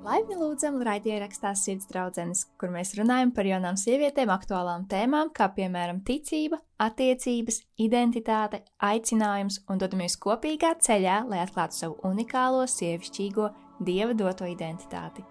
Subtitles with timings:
[0.00, 5.98] Laipni lūdzam, raidierakstā Sirds draudzenes, kur mēs runājam par jaunām sievietēm aktuālām tēmām, kā piemēram
[6.08, 13.50] ticība, attiecības, identitāte, aicinājums un dodamies kopīgā ceļā, lai atklātu savu unikālo, sievišķīgo,
[13.84, 15.26] dieva doto identitāti.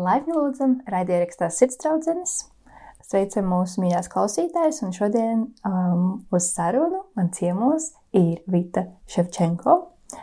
[0.00, 2.38] Laipni lūdzam, raidierakstā Sirds draudzenes!
[3.04, 9.82] Sveicam mūsu mīļās klausītājas, un šodien um, uz sarunu man ciemos ir Vita Ševčenko.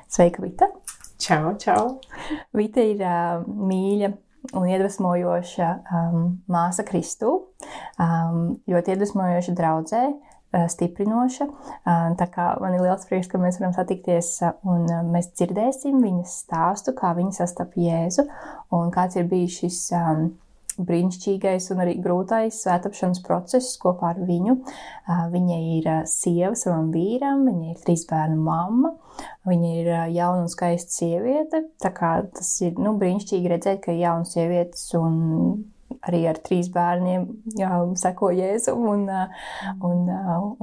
[0.10, 0.74] Sveika, Vita!
[1.22, 2.00] Čau, čau!
[2.58, 4.08] Vita ir uh, mīļa
[4.58, 7.34] un iedvesmojoša um, māsa Kristū,
[8.02, 11.46] um, ļoti iedvesmojoša draudzē, uh, stiprinoša.
[11.46, 15.30] Uh, tā kā man ir liels prieks, ka mēs varam satikties uh, un uh, mēs
[15.36, 18.26] dzirdēsim viņas stāstu, kā viņa sastapa Jēzu
[18.74, 20.32] un kāds ir bijis šis um,
[20.88, 24.58] brīnišķīgais un arī grūtais svētapšanas process kopā ar viņu.
[25.34, 28.96] Viņa ir sieva savam vīram, viņa ir trīs bērnu mamma,
[29.50, 31.66] viņa ir jauna un skaista sieviete.
[31.82, 35.22] Tā kā tas ir nu, brīnišķīgi redzēt, ka ir jaunas sievietes un
[36.08, 37.28] arī ar trīs bērniem
[37.60, 39.08] jā, seko Jēzum un,
[39.88, 40.06] un,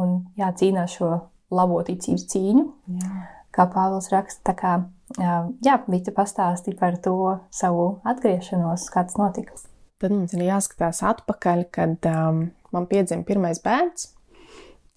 [0.00, 1.10] un jā, cīnās šo
[1.54, 2.64] labo ticības cīņu,
[2.98, 3.24] jā.
[3.54, 4.54] kā Pāvils raksta.
[4.58, 4.74] Kā,
[5.18, 7.16] jā, Vita pastāstīja par to
[7.54, 9.56] savu atgriešanos, kā tas notika.
[9.98, 14.12] Tad mums ir jāskatās atpakaļ, kad um, man piedzima pirmais bērns.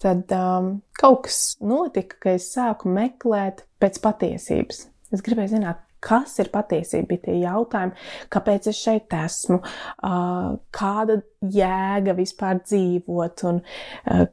[0.02, 4.84] Tad um, kaut kas notika, ka es sāku meklēt pēc patiesības.
[5.14, 7.94] Es gribēju zināt, kas ir patiesība, bija tie jautājumi,
[8.32, 14.24] kāpēc es šeit esmu, uh, kāda jēga vispār dzīvot, un uh,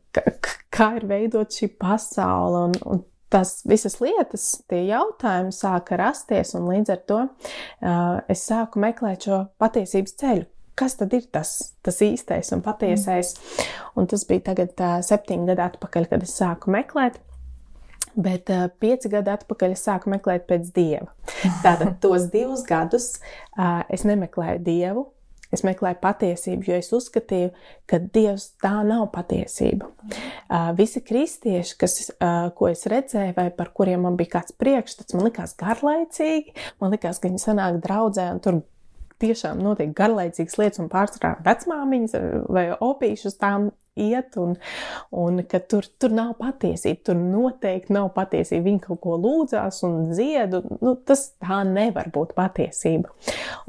[0.73, 2.67] kā ir veidot šī pasaule.
[2.69, 8.45] Un, un tas visas lietas, tie jautājumi sāka rasties, un līdz ar to uh, es
[8.49, 10.49] sāku meklēt šo patiesības ceļu
[10.79, 13.35] kas tad ir tas, tas īstais un patiesais.
[13.99, 17.19] Un tas bija tagad uh, septiņi gadi atpakaļ, kad es sāku meklēt.
[18.19, 21.11] Bet uh, pieci gadi atpakaļ es sāku meklēt pēc dieva.
[21.65, 25.05] Tātad tos divus gadus uh, es nemeklēju dievu,
[25.53, 27.51] es meklēju patiesību, jo es uzskatīju,
[27.89, 29.89] ka dievs tā nav patiesība.
[29.89, 35.17] Uh, visi kristieši, kas, uh, ko es redzēju, vai par kuriem man bija kāds priekšstats,
[35.17, 38.61] man likās garlaicīgi, man likās, ka viņi sanāk draudzē un tur
[39.21, 42.17] tiešām notiek garlaicīgas lietas, un pārsvarā vecmāmiņas
[42.49, 43.69] vai opīšas tām
[43.99, 44.55] iet, un,
[45.11, 47.03] un ka tur, tur nav patiesība.
[47.09, 48.65] Tur noteikti nav patiesība.
[48.69, 50.63] Viņi kaut ko lūdzās un dziedu.
[50.79, 53.11] Nu, tas tā nevar būt patiesība.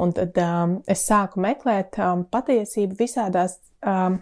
[0.00, 3.58] Un tad um, es sāku meklēt um, patiesību visādās.
[3.80, 4.20] Um,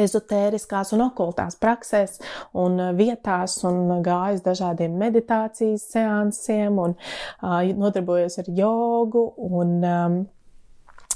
[0.00, 2.18] ezotēriskās un okultās praksēs
[2.58, 9.74] un uh, vietās un gāju uz dažādiem meditācijas seansiem un uh, nodarbojos ar jogu un
[9.80, 10.20] um,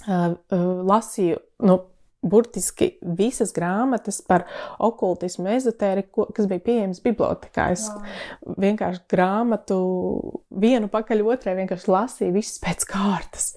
[0.07, 1.81] uh, uh, lasīju, nu,
[2.23, 4.45] burtiski visas grāmatas par
[4.83, 7.69] okultismu, ezotēriku, kas bija pieejamas bibliotekā.
[7.75, 8.57] Es wow.
[8.65, 9.79] vienkārši grāmatu
[10.51, 13.53] vienu pakaļ otrai vienkārši lasīju visas pēc kārtas.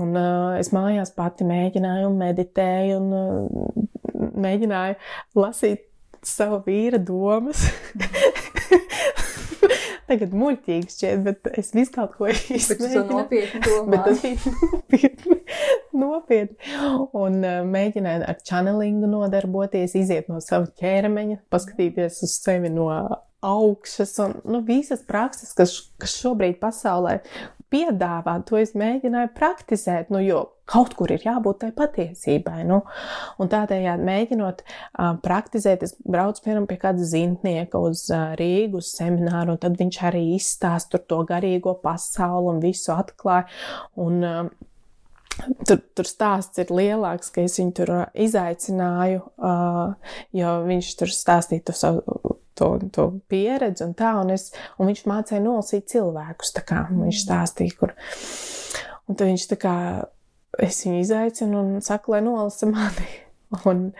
[0.00, 3.86] Un uh, es mājās pati mēģināju meditēju un uh,
[4.34, 4.96] mēģināju
[5.38, 5.86] lasīt
[6.26, 7.66] savu vīra domas.
[10.06, 13.16] Tagad muļķīgi šķiet, bet es visu kaut ko izdarīju.
[13.90, 15.38] Bet tas bija nopietni.
[15.96, 16.74] nopietni.
[17.10, 22.86] Un uh, mēģināju ar channelingu nodarboties, iziet no sava ķermeņa, paskatīties uz sevi no
[23.46, 27.18] augšas un nu, visas prakses, kas, kas šobrīd pasaulē
[27.72, 32.60] piedāvā, to es mēģināju praktizēt, nu, jo kaut kur ir jābūt tai patiesībai.
[32.66, 32.80] Nu,
[33.42, 38.90] un tādējādi mēģinot uh, praktizēt, es braucu piemēram pie kāda zintnieka uz uh, Rīgu, uz
[38.96, 43.46] semināru, un tad viņš arī izstāsta to garīgo pasauli un visu atklāja.
[44.02, 44.72] Un, uh,
[45.36, 47.92] Tur, tur stāsts ir lielāks, ka es viņu tur
[48.24, 54.48] izaicināju, uh, jo viņš tur stāstīja to savu to, to pieredzi un tā, un, es,
[54.80, 57.92] un viņš mācīja nolasīt cilvēkus, kā viņš stāstīja, kur.
[59.06, 59.76] Un tad viņš tā kā,
[60.64, 63.08] es viņu izaicinu un saku, lai nolasa mani.
[63.70, 63.92] Un,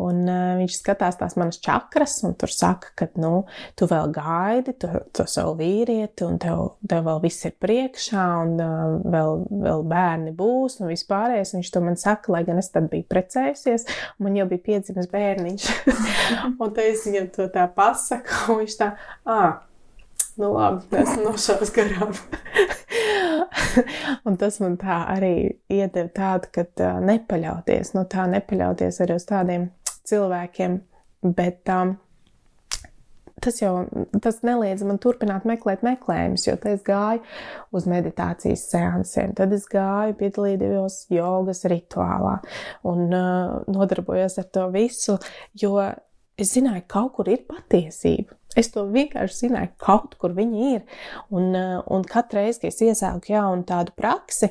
[0.00, 3.42] Un uh, viņš skatās tās manas čakras, un tur saka, ka, nu,
[3.76, 8.54] tu vēl gaidi, tu, tu savu vīrieti, un tev, tev vēl viss ir priekšā, un
[8.64, 11.52] uh, vēl, vēl bērni būs, un vispārējais.
[11.58, 15.10] Viņš to man saka, lai gan es tad biju precējusies, un man jau bija piedzimis
[15.12, 15.68] bērniņš.
[16.60, 18.94] un tad es viņam to tā pasaku, un viņš tā,
[19.28, 19.60] ah,
[20.40, 22.16] nu labi, esmu nošāvis garām.
[24.26, 25.34] un tas man tā arī
[25.72, 29.68] iedeva tādu, ka uh, nepaļauties, no tā nepaļauties arī uz tādiem
[30.10, 30.78] cilvēkiem,
[31.36, 31.94] bet um,
[33.40, 33.72] tas jau
[34.22, 37.22] tas neliedz man turpināt meklēt meklējumus, jo es gāju
[37.76, 42.36] uz meditācijas seansiem, tad es gāju, piedalījos jogas rituālā
[42.88, 45.16] un uh, nodarbojos ar to visu,
[45.56, 45.78] jo
[46.40, 48.36] es zināju, ka kaut kur ir patiesība.
[48.58, 50.80] Es to vienkārši zināju, kaut kur viņi ir.
[51.30, 54.50] Un, uh, un katru reizi, kad es iesāku jaunu tādu praksi,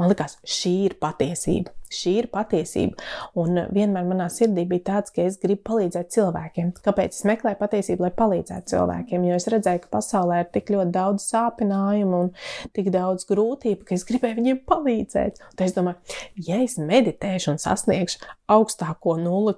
[0.00, 1.74] Man liekas, šī ir patiesība.
[1.90, 2.98] Šī ir patiesība.
[3.40, 6.72] Un vienmēr manā sirdī bija tāds, ka es gribu palīdzēt cilvēkiem.
[6.84, 9.26] Kāpēc es meklēju patiesību, lai palīdzētu cilvēkiem?
[9.26, 12.30] Jo es redzēju, ka pasaulē ir tik ļoti daudz sāpinājumu un
[12.76, 15.42] tik daudz grūtību, ka es gribēju viņiem palīdzēt.
[15.50, 19.54] Un es domāju, ja es meditēšu un sasniegšu augstāko nulli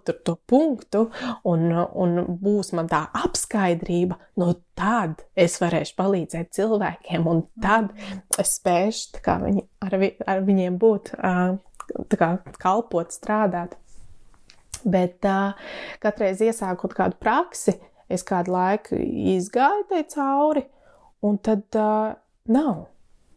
[0.49, 1.07] punktu,
[1.49, 7.93] un, un būs man tā apskaidrība, no tad es varēšu palīdzēt cilvēkiem, un tad
[8.41, 11.15] es spēšu viņi, ar, vi, ar viņiem būt.
[11.19, 11.61] Uh,
[12.19, 13.77] kā, kalpot, strādāt.
[14.83, 15.55] Bet uh,
[16.03, 17.77] katreiz iesākot kādu praksi,
[18.13, 18.99] es kādu laiku
[19.37, 20.65] izgāju tai cauri,
[21.23, 22.17] un tad uh,
[22.51, 22.89] nav.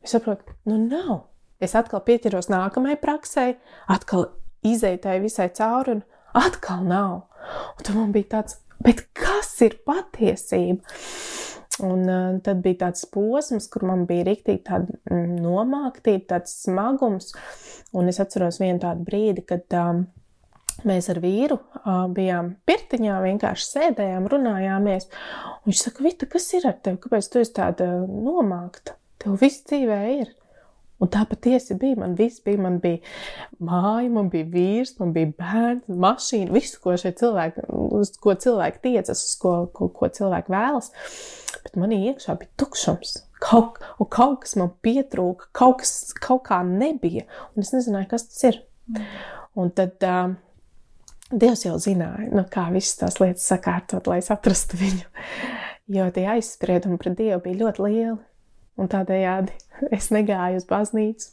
[0.06, 1.28] Es saprotu, nu nav.
[1.64, 3.46] Es atkal pieķeros nākamajai praksē,
[3.90, 4.28] atkal
[4.66, 6.04] izēju tai visai cauri, un
[6.36, 7.16] atkal nav.
[7.78, 10.82] Un tad man bija tāds, bet kas ir patiesība?
[11.84, 17.34] Un uh, tad bija tāds posms, kur man bija rīktīgi tāda mm, nomāktība, tāds smagums.
[17.96, 20.06] Un es atceros vienu tādu brīdi, kad um,
[20.88, 25.10] mēs ar vīru uh, bijām pirtiņā, vienkārši sēdējām, runājāmies.
[25.58, 27.02] Un viņš saka, Vita, kas ir ar tevi?
[27.04, 28.96] Kāpēc tu esi tāda nomākta?
[29.20, 30.32] Tev viss dzīvē ir.
[31.04, 32.00] Un tā patiesi bija.
[32.00, 32.62] Man viss bija.
[32.62, 33.02] Man bija
[33.60, 37.66] māja, man bija vīrs, man bija bērns, mašīna, visu, ko cilvēki,
[38.00, 40.94] uz ko cilvēki tiecas, uz ko, ko, ko cilvēki vēlas.
[41.66, 43.18] Bet manī iekšā bija tukšums.
[43.44, 43.80] Kaut,
[44.14, 47.26] kaut kas man pietrūka, kaut kas kaut kā nebija.
[47.54, 48.62] Un es nezināju, kas tas ir.
[49.58, 50.36] Un tad uh,
[51.34, 55.08] Dievs jau zināja, nu, kā visas tās lietas sakārtot, lai es atrastu viņu.
[55.96, 58.20] Jo tie aizspriedumi pret Dievu bija ļoti lieli.
[58.76, 59.56] Un tādējādi
[59.98, 61.32] es negāju uz baznīcu.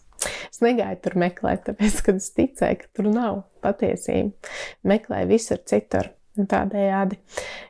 [0.49, 4.53] Es negāju tur meklēt, tāpēc, ka es ticēju, ka tur nav patiesība.
[4.87, 6.13] Meklēju visur citur.
[6.41, 7.19] Un tādējādi,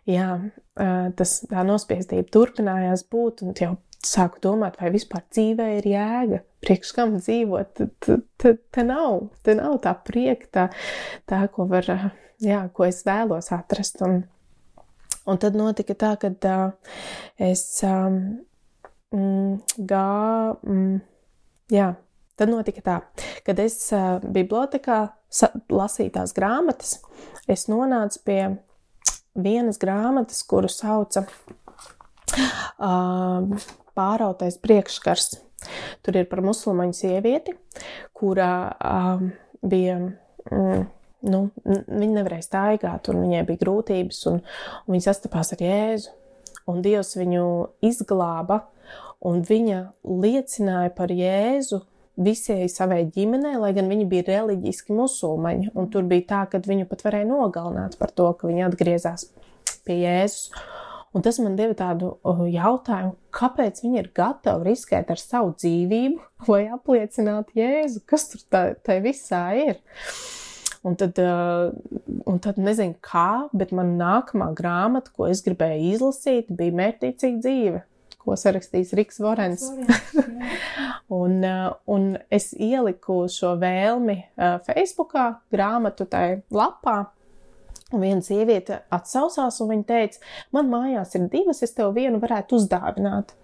[0.06, 0.26] jā,
[1.18, 3.72] tas tā nospiestība turpinājās būt, un jau
[4.06, 7.82] sāku domāt, vai vispār dzīvē ir jēga, priekš kam dzīvot.
[8.42, 10.66] Te, nav, te nav tā prieka, tā,
[11.30, 11.88] tā, ko var,
[12.42, 14.02] jā, ko es vēlos atrast.
[14.06, 14.22] Un,
[15.26, 16.94] un tad notika tā, ka uh,
[17.50, 18.18] es um,
[19.14, 19.56] mm,
[19.90, 20.06] gā,
[20.66, 21.00] mm,
[21.74, 21.92] jā,
[22.38, 23.00] tad notika tā,
[23.46, 25.04] kad es uh, bibliotekā
[25.72, 26.98] lasīju tās grāmatas,
[27.50, 28.40] es nonācu pie
[29.34, 31.24] vienas grāmatas, kuru sauca
[32.36, 35.34] uh, Pārautais priekškars.
[36.02, 37.52] Tur ir par musulmaņu sievieti,
[38.16, 39.20] kurā uh,
[39.60, 39.98] bija.
[40.48, 40.86] Mm,
[41.28, 44.40] nu, viņa nevarēja staigāt, un viņai bija grūtības, un,
[44.86, 46.10] un viņa sastapās ar Jēzu.
[46.72, 47.44] Un Dievs viņu
[47.84, 48.62] izglāba
[49.26, 51.82] un viņa liecināja par Jēzu
[52.16, 55.72] visai savai ģimenei, lai gan viņi bija reliģiski musulmaņi.
[55.78, 59.28] Un tur bija tā, ka viņu pat varēja nogalināt par to, ka viņi atgriezās
[59.86, 60.52] pie Jēzus.
[61.12, 62.14] Un tas man deva tādu
[62.48, 66.22] jautājumu, kāpēc viņi ir gatavi riskēt ar savu dzīvību,
[66.52, 68.46] lai apliecinātu Jēzu, kas tur
[68.80, 69.82] tā visā ir.
[70.82, 71.14] Un tad,
[72.26, 77.84] un tad nezinu kā, bet man nākamā grāmata, ko es gribēju izlasīt, bija mērķīcīga dzīve
[78.22, 79.64] ko sarakstījis Riks Vorens.
[81.42, 87.12] un, uh, un es ieliku šo vēlmi uh, Facebookā, grāmatu tai lapā.
[87.92, 90.20] Un viena sieviete atsaucās, un viņa teica,
[90.52, 93.34] man mājās ir divas, es tev vienu varētu uzdāvināt.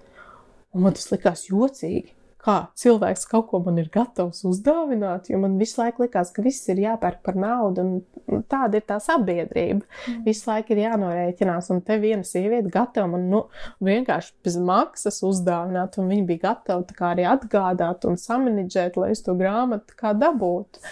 [0.73, 2.15] Un man tas likās jocīgi
[2.49, 6.69] kā cilvēks kaut ko man ir gatavs uzdāvināt, jo man visu laiku likās, ka viss
[6.73, 9.85] ir jāpērk par naudu, un tāda ir tā sabiedrība.
[9.85, 10.23] Mm.
[10.27, 13.43] Visu laiku ir jānorēķinās, un te viena sieviete gatava man nu,
[13.85, 19.37] vienkārši bez maksas uzdāvināt, un viņa bija gatava arī atgādāt un samanģēt, lai es to
[19.39, 20.83] grāmatu kā dabūtu.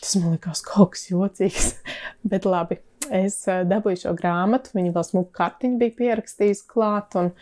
[0.00, 1.72] Tas man likās kaut kas jocīgs,
[2.30, 2.80] bet labi
[3.14, 7.32] es eh, dabūju šo grāmatu, viņa vēl smuku kartiņu bija pierakstījusi klāt, un,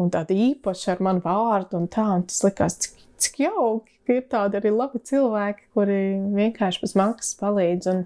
[0.00, 4.18] un tāda īpaša ar manu vārdu, un tā, un tas likās, cik, cik jauki, ka
[4.18, 6.00] ir tādi arī labi cilvēki, kuri
[6.38, 8.04] vienkārši bez maksas palīdz, un,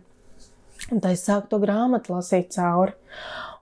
[0.91, 2.97] un tā es sāku to grāmatu lasīt cauri.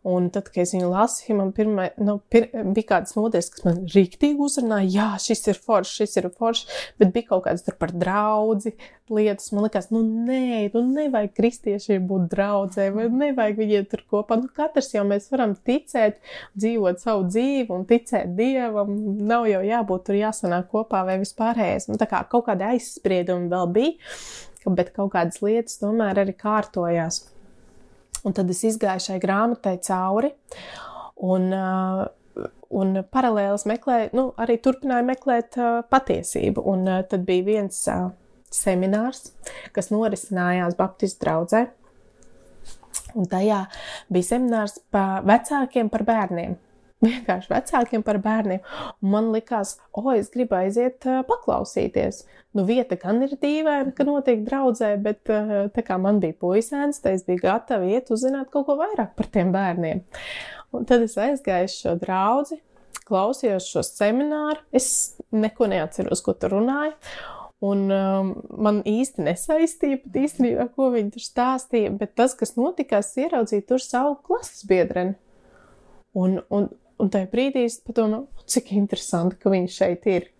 [0.01, 3.81] Un tad, kad es viņu lasīju, man pirmā, nu, pir, bija kādas nodaļas, kas man
[3.85, 7.93] rīktīgi uzrunāja, jā, šis ir foršs, šis ir foršs, bet bija kaut kādas tur par
[7.93, 8.73] draudzi
[9.13, 9.51] lietas.
[9.53, 14.39] Man liekas, nu nē, nu nevajag kristiešiem būt draudzē, vai nevajag viņiem tur kopā.
[14.41, 16.17] Nu, katrs jau mēs varam ticēt,
[16.57, 18.95] dzīvot savu dzīvi un ticēt Dievam.
[19.29, 21.91] Nav jau jābūt tur jāsanāk kopā vai vispārējais.
[21.91, 24.17] Nu, tā kā kaut kādi aizspriedumi vēl bija,
[24.81, 27.27] bet kaut kādas lietas tomēr arī kārtojās.
[28.27, 30.33] Un tad es izgāju šai grāmatai cauri.
[31.21, 31.51] Un,
[32.81, 35.61] un paralēli meklēju, nu, arī turpināju meklēt
[35.93, 36.65] patiesību.
[36.73, 37.83] Un tad bija viens
[38.51, 39.31] seminārs,
[39.77, 41.67] kas norisinājās Baptistu draugzē.
[43.19, 43.65] Un tajā
[44.13, 46.57] bija seminārs par vecākiem, par bērniem.
[47.05, 48.63] Vienkārši vecākiem par bērniem.
[49.01, 52.25] Un man likās, o, oh, es gribu aiziet paklausīties.
[52.57, 57.19] Nu, vieta gan ir dīvaina, ka notiek draudzē, bet tā kā man bija puisēns, tad
[57.19, 60.03] es biju gatava iet uzzināt kaut ko vairāk par tiem bērniem.
[60.75, 62.59] Un tad es aizgāju šo draugu,
[63.11, 64.63] klausījos šo semināru.
[64.75, 66.95] Es neko neatceros, ko tur runāju.
[67.61, 73.03] Un um, man īsti nesaistīja pat īstenībā, ko viņi tur stāstīja, bet tas, kas notika,
[73.05, 75.19] es ieraudzīju tur savu klases biedreni.
[76.17, 80.31] Un, un, un tajā brīdī es padomāju, cik interesanti, ka viņš šeit ir.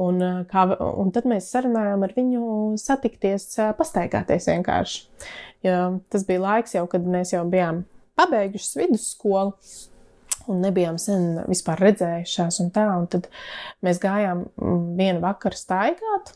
[0.00, 0.64] Un, uh, kā,
[1.02, 2.42] un tad mēs sarunājām ar viņu
[2.78, 5.00] satikties, uh, pastaigāties vienkārši.
[5.66, 5.78] Jo
[6.12, 7.82] tas bija laiks jau, kad mēs jau bijām
[8.20, 9.56] pabeiguši vidusskolu
[10.50, 12.86] un nebijām sen vispār redzējušās un tā.
[12.98, 13.28] Un tad
[13.84, 16.34] mēs gājām mm, vienu vakaru staigāt.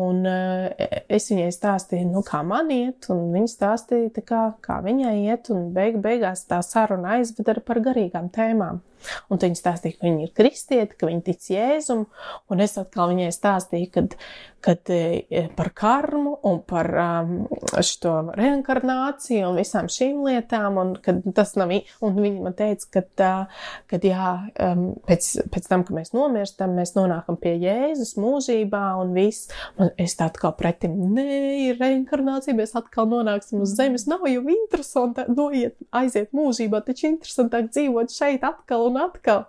[0.00, 0.70] Un uh,
[1.12, 5.98] es viņai stāstīju, nu, kā man iet, un viņa stāstīja, kā, kā viņai iet, beig,
[6.00, 8.80] beigās tā saruna aizveda par garīgām tēmām.
[9.32, 12.06] Un viņa stāstīja, ka viņa ir kristieti, ka viņa tic Jēzum,
[12.52, 14.16] un es atkal viņai stāstīju, kad,
[14.62, 17.32] kad e, par karmu un par um,
[17.82, 21.72] šo reinkarnāciju un visām šīm lietām, un kad tas nav,
[22.04, 23.32] un viņa man teica, ka, tā,
[23.90, 24.32] kad jā,
[24.68, 29.92] um, pēc, pēc tam, ka mēs nomirstam, mēs nonākam pie Jēzus mūžībā un viss, man
[30.00, 31.26] es tā atkal pretim, nē,
[31.68, 37.70] ir reinkarnācija, mēs atkal nonāksim uz zemes, nav jau interesanti noiet, aiziet mūžībā, taču interesantāk
[37.72, 39.44] dzīvot šeit atkal un atkal.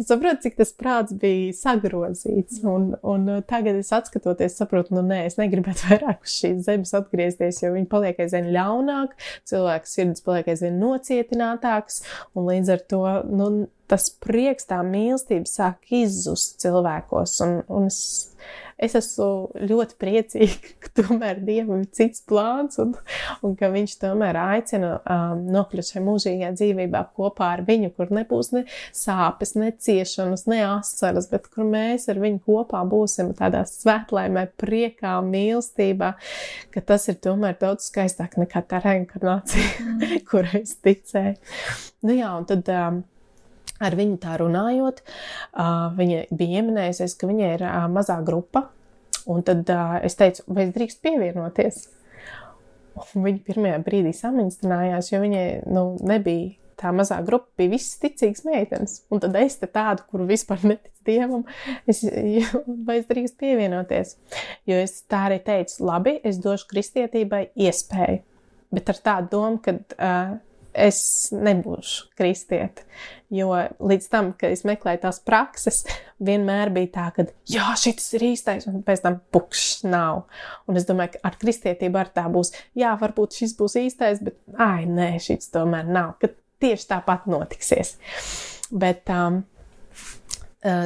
[0.00, 2.62] Saprotu, cik tas prāts bija sagrozīts.
[2.68, 6.94] Un, un uh, tagad es atskatoties, saprotu, nu nē, es negribētu vairāk uz šīs zemes
[6.98, 9.16] atgriezties, jo viņi paliek aizvien ļaunāk,
[9.48, 12.02] cilvēks sirds paliek aizvien nocietinātāks,
[12.34, 13.50] un līdz ar to, nu,
[13.88, 18.00] tas prieks, tā mīlestība sāk izzust cilvēkos, un, un es
[18.78, 22.94] es esmu ļoti priecīga, ka tomēr Dievam ir cits plāns un,
[23.44, 28.52] un ka Viņš tomēr aicina um, nokļūt šajā mūžīgajā dzīvībā kopā ar viņu, kur nebūs
[28.54, 28.64] ne
[28.96, 35.18] sāpes, ne ciešanas, ne asaras, bet kur mēs ar viņu kopā būsim tādā svētlaimē, priekā,
[35.26, 36.14] mīlestībā,
[36.74, 40.16] ka tas ir tomēr daudz skaistāk nekā tā reinkarnācija, mm.
[40.30, 41.38] kurai es ticēju.
[42.08, 42.72] Nu jā, un tad.
[42.72, 43.06] Um,
[43.82, 45.02] ar viņu tā runājot,
[45.98, 48.68] viņa bija ieminējusies, ka viņai ir mazā grupa.
[49.28, 49.68] Un tad
[50.06, 51.82] es teicu, vai es drīkstu pievienoties.
[53.14, 58.44] Un viņa pirmajā brīdī saminstinājās, jo viņai nu, nebija tā mazā grupa, bija visas ticīgas
[58.46, 58.96] meitenes.
[59.12, 61.44] Un tad es te tādu, kuru vispār netic dievam,
[61.90, 62.04] es,
[62.86, 64.16] vai es drīkstu pievienoties.
[64.68, 68.22] Jo es tā arī teicu, labi, es došu kristietībai iespēju.
[68.74, 70.34] Bet ar tādu domu, ka uh,
[70.78, 71.00] es
[71.34, 72.84] nebūšu kristieti.
[73.34, 75.82] Jo līdz tam, kad es meklēju tās prakses,
[76.28, 80.24] vienmēr bija tā, ka, jā, šis ir īstais, un pēc tam pukšs nav.
[80.70, 84.38] Un es domāju, ka ar kristietību ar tā būs, jā, varbūt šis būs īstais, bet,
[84.56, 86.32] ai, nē, šis tomēr nav, ka
[86.62, 87.96] tieši tāpat notiksies.
[88.70, 89.42] Bet, um,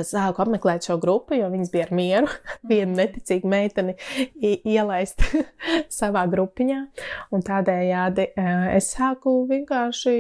[0.05, 2.33] sāku apmeklēt šo grupu, jo viņas bija ar mieru.
[2.71, 3.97] Vienu neticīgu meiteni
[4.43, 5.25] ielaist
[6.01, 6.81] savā grupiņā.
[7.33, 10.17] Un tādējādi eh, es sāku vienkārši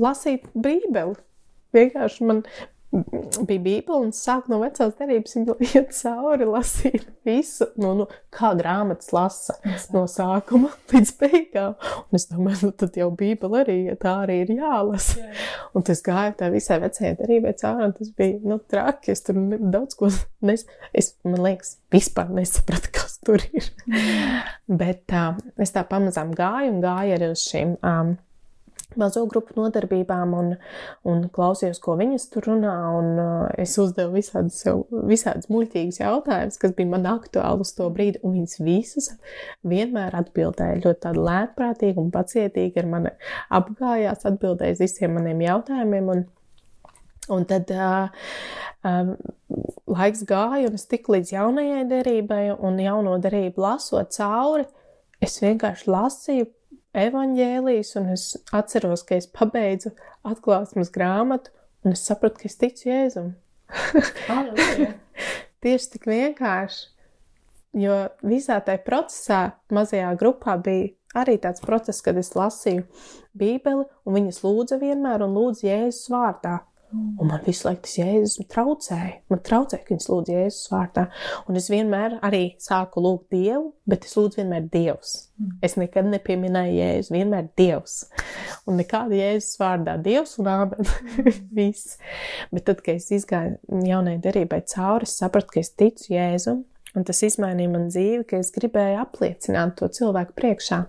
[0.00, 1.18] lasīt Bībeli.
[1.76, 2.42] Vienkārši man
[2.90, 8.54] bija Bībele un sāk no vecās derības viņu iet cauri, lasīt visu, no, nu, kā
[8.56, 9.58] grāmatas lasa
[9.92, 11.74] no sākuma līdz beigām.
[12.08, 15.18] Un es domāju, nu, tad jau Bībele arī, tā arī ir jālasa.
[15.20, 15.58] Jā, jā.
[15.76, 19.42] Un tas gāja tā visai vecajai derībai cauri, un tas bija, nu, traki, es tur
[19.74, 20.08] daudz ko,
[20.48, 20.64] nes,
[20.96, 23.68] es, man liekas, vispār nesapratu, kas tur ir.
[23.84, 24.40] Mm.
[24.80, 27.76] Bet uh, es tā pamazām gāju un gāju arī uz šīm.
[27.84, 28.16] Um,
[29.00, 30.52] mazo grupu nodarbībām un,
[31.08, 32.74] un klausījos, ko viņas tur runā.
[32.98, 34.62] Un, uh, es uzdevu visādus,
[35.08, 39.10] visādus muļķīgus jautājumus, kas bija man aktuāli uz to brīdi, un viņas visas
[39.68, 43.14] vienmēr atbildēja ļoti lētprātīgi un pacietīgi ar mani
[43.60, 46.12] apgājās, atbildēja uz visiem maniem jautājumiem.
[46.14, 46.26] Un,
[47.34, 48.26] un tad uh,
[48.86, 49.14] um,
[49.88, 54.68] laiks gāja, un es tiku līdz jaunajai derībai, un jauno derību lasot cauri.
[55.24, 56.46] Es vienkārši lasīju
[57.06, 59.94] evaņģēlijas, un es atceros, ka es pabeidzu
[60.26, 61.52] atklāsmes grāmatu,
[61.84, 63.34] un es sapratu, ka es ticu Jēzum.
[65.64, 66.86] Tieši tik vienkārši,
[67.82, 69.40] jo visā tajā procesā,
[69.74, 72.84] mazajā grupā bija arī tāds process, kad es lasīju
[73.38, 76.58] Bībeli, un viņas lūdza vienmēr un lūdza Jēzus vārdā.
[76.92, 79.18] Un man visu laiku tas jēzus traucēja.
[79.28, 81.04] Man traucēja, ka viņas lūdz Jēzus vārdā.
[81.44, 85.12] Un es vienmēr arī sāku lūgt Dievu, bet es lūdzu vienmēr Dievs.
[85.64, 87.98] Es nekad nepieminēju Jēzu, vienmēr Dievs.
[88.64, 90.88] Un nekāda Jēzus vārdā Dievs un āmen.
[91.58, 91.98] Viss.
[92.54, 96.64] Bet tad, kad es izgāju jaunai derībai cauri, es sapratu, ka es ticu Jēzum.
[96.96, 100.86] Un tas izmainīja man dzīvi, ka es gribēju apliecināt to cilvēku priekšā.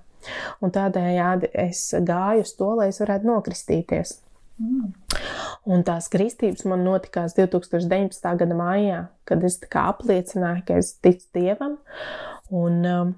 [0.63, 4.15] Un tādējādi es gāju uz to, lai es varētu nokristīties.
[5.69, 8.29] Un tās kristības man notikās 2019.
[8.41, 11.77] gada maijā, kad es apliecināju, ka es ticu Dievam.
[12.49, 13.11] Un, um,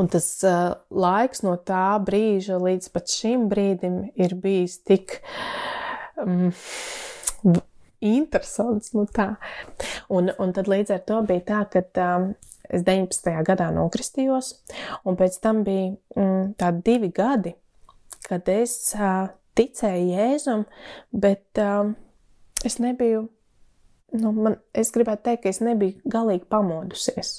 [0.00, 5.20] un tas uh, laiks no tā brīža līdz pat šim brīdim ir bijis tik
[6.20, 6.50] um,
[8.04, 8.92] interesants.
[8.96, 9.34] Nu tā.
[10.08, 11.84] un, un tad līdz ar to bija tā, ka
[12.18, 12.32] um,
[12.68, 13.30] es 19.
[13.46, 14.56] gadā nokristījos,
[15.04, 17.54] un pēc tam bija mm, tādi divi gadi,
[18.26, 20.64] kad es uh, ticēju Jēzum,
[21.12, 21.92] bet uh,
[22.64, 23.28] es nebiju.
[24.14, 27.32] Nu, man, es gribētu teikt, ka es nebiju galīgi pamodusies.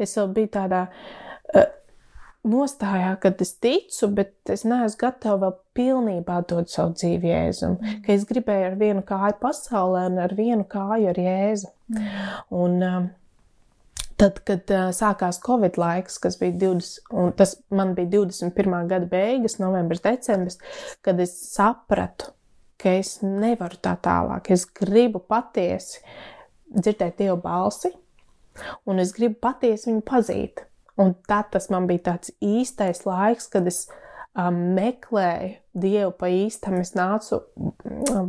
[0.00, 1.66] Es vēl biju tādā uh,
[2.48, 7.76] nostājā, kad es ticu, bet es neesmu gatava vēl pilnībā dot savu dzīvi Jēzum.
[7.80, 8.00] Mm.
[8.04, 11.70] Ka es gribēju ar vienu kāju pasaulē un ar vienu kāju ar Jēzu.
[11.92, 12.08] Mm.
[12.60, 13.06] Un, uh,
[14.20, 18.76] Tad, kad uh, sākās Covid laiks, kas bija 20, un tas man bija 21.
[18.90, 20.60] gada beigas, novembris, decembris,
[21.02, 22.30] kad es sapratu,
[22.78, 24.52] ka es nevaru tā tālāk.
[24.54, 26.04] Es gribu patiesi
[26.74, 27.90] dzirdēt Dievu balsi,
[28.86, 30.62] un es gribu patiesi viņu pazīt.
[31.00, 33.88] Un tad tas man bija tāds īstais laiks, kad es
[34.34, 36.76] meklēju Dievu pa īstam.
[36.82, 37.40] Es nācu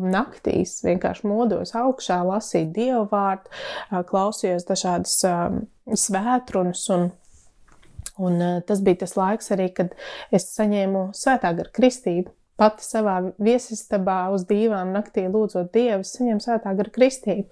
[0.02, 3.52] naktīs, vienkārši modos augšā, lasīju Dievu vārdu,
[4.10, 5.20] klausījos dažādas
[6.06, 6.88] svētrunas.
[6.94, 7.12] Un,
[8.18, 9.94] un tas bija tas laiks arī, kad
[10.34, 12.34] es saņēmu svētā gara kristību.
[12.56, 17.50] Pati savā viesistabā uz dīvām naktī lūdzot Dievu, saņēmu svētā gara kristību.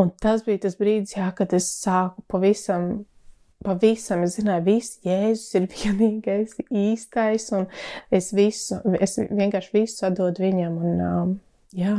[0.00, 3.02] Un tas bija tas brīdis, jā, kad es sāku pavisam
[3.64, 7.68] pavisam, es zināju, viss Jēzus ir vienīgais, īstais, un
[8.14, 11.34] es visu, es vienkārši visu atdodu viņam, un, um,
[11.76, 11.96] jā,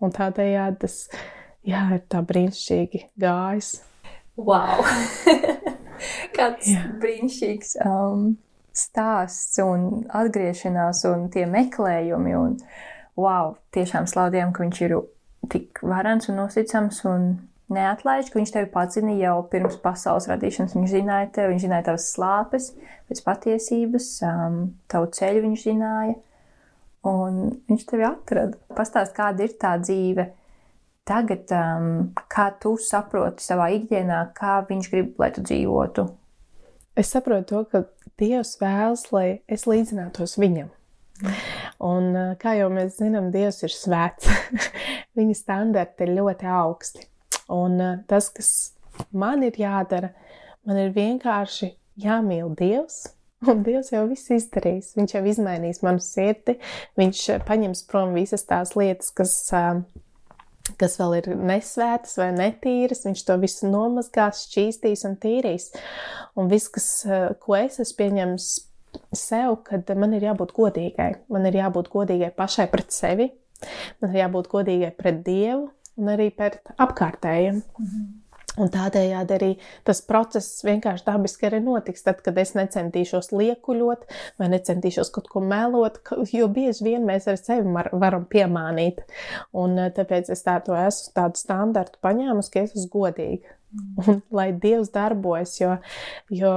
[0.00, 0.98] un tādējādi tas,
[1.66, 3.72] jā, ir tā brīnišķīgi gājis.
[4.38, 4.84] Wow!
[6.36, 6.84] Kāds jā.
[7.02, 8.30] brīnišķīgs um,
[8.76, 12.56] stāsts un atgriešanās un tie meklējumi, un
[13.18, 14.98] wow, tiešām slaudījām, ka viņš ir
[15.50, 17.28] tik varans un uzticams un
[17.72, 20.76] neatlaiž, ka viņš tevi padzina jau pirms pasaules radīšanas.
[20.76, 22.70] Viņš zināja tevi, viņš zināja tavas slāpes,
[23.10, 24.58] pēc patiesības, um,
[24.90, 26.16] tavu ceļu viņš zināja,
[27.08, 28.60] un viņš tevi atrada.
[28.76, 30.30] Pastāst, kāda ir tā dzīve
[31.08, 31.92] tagad, um,
[32.28, 36.08] kā tu saproti savā ikdienā, kā viņš grib, lai tu dzīvotu.
[36.98, 37.84] Es saprotu to, ka
[38.18, 40.72] Dievs vēlas, lai es līdzinātos viņam.
[41.84, 44.26] Un, uh, kā jau mēs zinām, Dievs ir svēts.
[45.18, 47.06] Viņa standarti ir ļoti augsti.
[47.48, 48.50] Un eh, tas, kas
[49.12, 50.12] man ir jādara,
[50.68, 53.06] man ir vienkārši jāmīl Dievs.
[53.48, 54.92] Un Dievs jau viss izdarīs.
[54.98, 56.58] Viņš jau izmainīs manu sirdi.
[56.98, 59.80] Viņš eh, paņems prom visas tās lietas, kas, eh,
[60.76, 63.06] kas vēl ir nesvētas vai netīras.
[63.08, 65.70] Viņš to visu nomazgās, šķīstīs un tīrīs.
[66.36, 66.90] Un viss, kas,
[67.40, 68.50] ko es esmu pieņēmis
[69.16, 71.12] sev, kad man ir jābūt godīgai.
[71.32, 73.30] Man ir jābūt godīgai pašai pret sevi.
[74.02, 77.62] Man ir jābūt godīgai pret Dievu un arī pret apkārtējiem.
[77.62, 78.08] Mm -hmm.
[78.58, 79.50] Un tādējādi arī
[79.86, 82.02] tas process vienkārši dabiski arī notiks.
[82.02, 84.06] Tad, kad es necentīšos liekuļot
[84.40, 86.00] vai necentīšos kaut ko melot,
[86.32, 89.04] jo bieži vien mēs ar sevi varam piemānīt.
[89.52, 93.54] Un eh, tāpēc es tādu esmu tādu standartu paņēmusi, ka es esmu godīga.
[93.68, 94.08] Mm.
[94.08, 95.76] Un lai Dievs darbojas, jo,
[96.32, 96.52] jo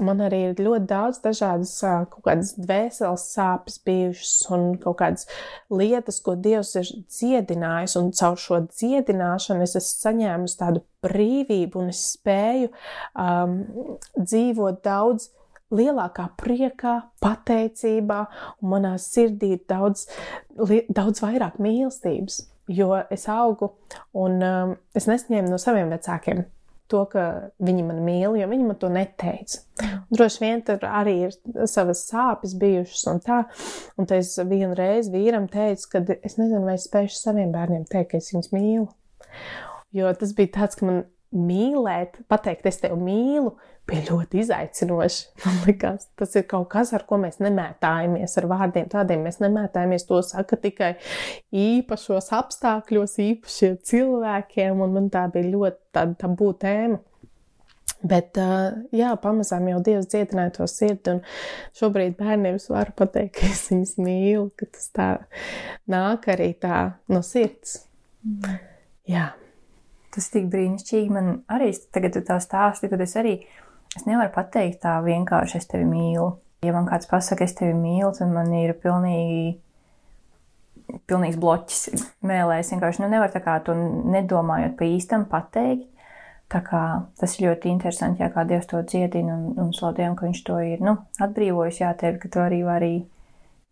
[0.00, 5.26] man arī ir ļoti daudz dažādas kaut kādas dvēseles sāpes bijušas un kaut kādas
[5.72, 11.92] lietas, ko Dievs ir dziedinājis, un caur šo dziedināšanu es esmu saņēmusi tādu brīvību un
[11.92, 13.58] es spēju um,
[14.16, 15.30] dzīvot daudz
[15.72, 18.22] lielākā priekā, pateicībā,
[18.60, 20.06] un manā sirdī ir daudz,
[20.92, 23.72] daudz vairāk mīlestības, jo es augu
[24.12, 26.44] un um, es nesņēmu no saviem vecākiem
[26.92, 27.24] to, ka
[27.64, 29.62] viņi man mīl, jo viņi man to neteica.
[30.12, 33.42] Droši vien tur arī ir savas sāpes bijušas un tā.
[34.00, 38.12] Un es vienu reizi vīram teicu, ka es nezinu, vai es spēšu saviem bērniem teikt,
[38.12, 38.86] ka es viņus mīlu.
[39.96, 41.02] Jo tas bija tāds, ka man
[41.32, 43.52] mīlēt, pateikt, es tevi mīlu,
[43.88, 45.22] bija ļoti izaicinoši.
[45.44, 48.90] Man liekas, tas ir kaut kas, ar ko mēs nemētājamies ar vārdiem.
[48.92, 50.06] Tādiem mēs nemētājamies.
[50.08, 50.92] To saka tikai
[51.50, 57.00] īpašos apstākļos, īpašiem cilvēkiem, un man tā bija ļoti tāda tabū tēma.
[58.02, 58.34] Bet,
[58.90, 61.20] jā, pamazām jau Dievs dziedināja to sirdi, un
[61.78, 65.06] šobrīd bērniem es varu pateikt, ka es viņus mīlu, ka tas tā
[65.90, 66.80] nāk arī tā
[67.12, 67.84] no sirds.
[68.26, 68.58] Mm.
[69.12, 69.28] Jā.
[70.12, 71.12] Tas tik brīnišķīgi.
[71.12, 73.38] Man arī tagad tā stāsti, tad es arī
[73.96, 76.32] es nevaru pateikt tā vienkārši es tevi mīlu.
[76.62, 79.56] Ja man kāds pasaka, es tevi mīlu, tad man ir pilnīgi,
[81.10, 82.60] pilnīgs bloķis mēlē.
[82.62, 85.88] Es vienkārši nu, nevaru tā kā to nedomājot pa īstam pateikt.
[86.52, 86.82] Tā kā
[87.16, 90.58] tas ir ļoti interesanti, jā, kā Dievs to dziedina un, un slaudējam, ka viņš to
[90.60, 92.90] ir, nu, atbrīvojis, jā, tevi, ka tu arī vari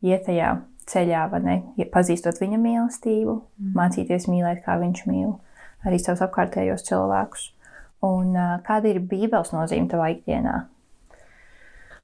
[0.01, 0.55] iet tajā
[0.89, 1.57] ceļā, vai ne?
[1.77, 3.75] Ja pazīstot viņa mīlestību, mm.
[3.77, 5.35] mācīties mīlēt, kā viņš mīl
[5.87, 7.49] arī savus apkārtējos cilvēkus.
[8.07, 8.33] Un
[8.65, 10.55] kāda ir Bībeles nozīme tavā ikdienā?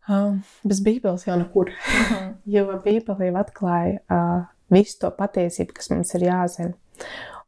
[0.06, 1.70] Uh, bez Bībeles jau nekur.
[1.70, 2.34] -hmm.
[2.54, 6.74] jo Bībele jau atklāja uh, visu to patiesību, kas mums ir jāzina.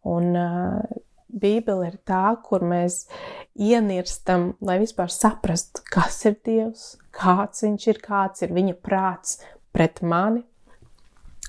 [0.03, 0.81] Un uh,
[1.29, 3.07] Bībele ir tā, kur mēs
[3.55, 9.39] ienirstam, lai vispār saprastu, kas ir Dievs, kāds viņš ir, kāds ir viņa prāts
[9.73, 10.43] pret mani.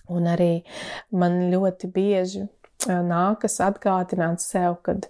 [0.10, 0.64] Un arī
[1.12, 2.48] man ļoti bieži
[2.88, 5.08] nākas atgādināt sev, kad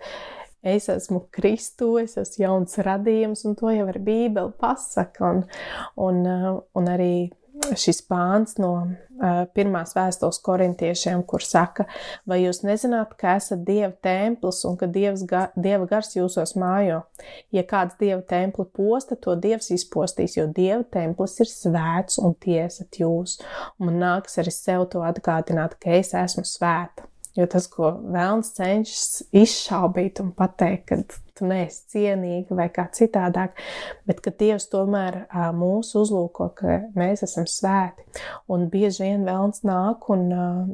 [0.62, 5.30] es esmu Kristu, es esmu jauns radījums, un to jau ar Bībeli pasaka.
[5.30, 5.44] Un,
[5.96, 6.24] un,
[6.76, 7.30] un arī
[7.80, 11.86] šis pāns no uh, pirmās vēstules korintiešiem, kur saka,
[12.30, 17.02] vai jūs nezināt, ka esat Dieva templis un ka Dievs ga, Dieva gars jūsos mājo?
[17.56, 23.02] Ja kāds Dieva templi posta, to Dievs izpostīs, jo Dieva templis ir svēts un tiesat
[23.02, 23.40] jūs.
[23.80, 27.09] Un man nāks arī sev to atgādināt, ka es esmu svēta.
[27.38, 33.56] Jo tas, ko vēlams cenšas izšaubīt un pateikt, ka tu neesi cienīga vai kā citādāk,
[34.10, 35.22] bet ka Dievs tomēr
[35.56, 38.04] mūs uzlūko, ka mēs esam svēti.
[38.52, 40.28] Un bieži vien vēlns nāk un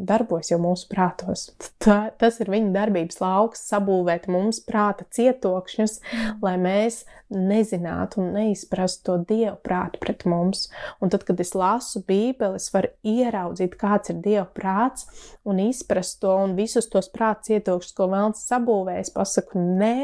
[0.10, 1.50] darbojas jau mūsu prātos.
[1.84, 6.00] Tā, tas ir viņa darbības lauks, sabūvēt mums prāta cietokšņus,
[6.42, 10.68] lai mēs nezinātu un neizprastu to Dievu prātu pret mums.
[11.02, 15.10] Un tad, kad es lasu Bībeli, es varu ieraudzīt, kāds ir Dieva prāts
[15.46, 19.96] un izprast to un visus tos prāta cietokšņus, ko vēlns sabūvējis, pasaku, nē,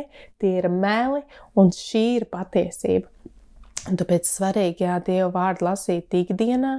[0.41, 1.23] tie ir meli,
[1.57, 3.09] un šī ir patiesība.
[3.89, 6.73] Un tāpēc svarīgi, jā, Dievu vārdu lasīt ikdienā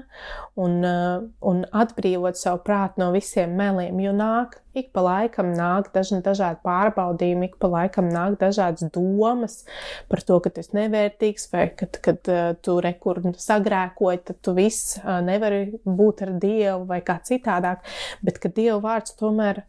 [0.55, 5.89] un, uh, un atbrīvot savu prātu no visiem meliem, jo nāk, ik pa laikam nāk
[5.97, 9.65] dažni dažādi pārbaudījumi, ik pa laikam nāk dažādas domas
[10.13, 14.55] par to, ka tu esi nevērtīgs vai kad, kad uh, tu rekur sagrēkoji, tad tu
[14.61, 17.83] viss uh, nevari būt ar Dievu vai kā citādāk,
[18.23, 19.65] bet ka Dievu vārds tomēr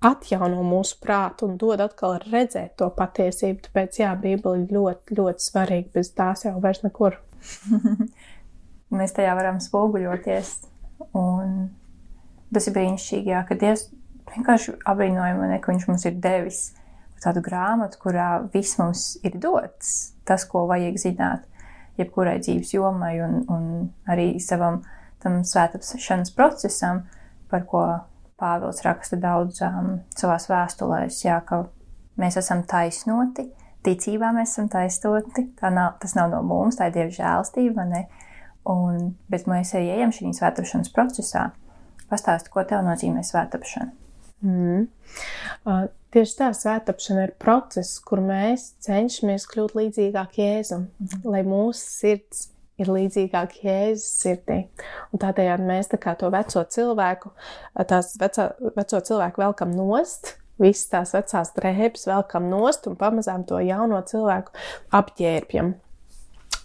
[0.00, 3.66] atjauno mūsu prātu un dod atkal redzēt to patiesību.
[3.66, 5.92] Tāpēc, jā, Bībele ir ļoti, ļoti svarīga.
[5.98, 7.18] Bez tās jau vairs nekur.
[8.96, 10.54] Mēs tajā varam spoguļoties.
[11.16, 11.70] Un
[12.54, 13.88] tas ir brīnišķīgi, jā, ka Dievs
[14.34, 16.62] vienkārši apbrīnojami, ka Viņš mums ir devis
[17.20, 21.44] tādu grāmatu, kurā viss mums ir dots, tas, ko vajag zināt,
[22.00, 23.64] jebkurai dzīves jomai un, un
[24.08, 24.80] arī savam
[25.20, 27.04] tam svētāpšanas procesam,
[27.52, 27.84] par ko
[28.40, 31.64] Pāvils raksta daudz um, savās vēstulēs, jā, ka
[32.20, 33.46] mēs esam taisnoti,
[33.86, 35.46] ticībā mēs esam taisnoti.
[35.62, 38.04] Nav, tas nav no mums, tā ir Dieva žēlstība, ne?
[38.70, 41.48] Un, bet mēs arī ejam šī svētāpšanas procesā.
[42.10, 43.92] Pastāsti, ko tev nozīmē svētāpšana?
[44.44, 44.86] Mm.
[45.68, 51.20] Uh, tieši tā svētāpšana ir process, kur mēs cenšamies kļūt līdzīgāk Jēzum, mm.
[51.28, 52.48] lai mūsu sirds
[52.80, 54.60] ir līdzīgāk Jēzus sirdī.
[55.12, 57.32] Un tādējādi mēs tā kā to veco cilvēku,
[57.90, 63.60] tās veco, veco cilvēku velkam nost, visas tās vecās drēbes velkam nost un pamazām to
[63.64, 64.56] jauno cilvēku
[64.96, 65.74] apģērbjam.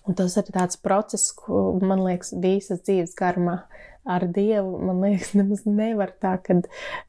[0.06, 3.64] Un tas ir tāds process, ko man liekas, visas dzīves garumā
[4.06, 6.54] ar Dievu, man liekas, nemaz nevar tā, ka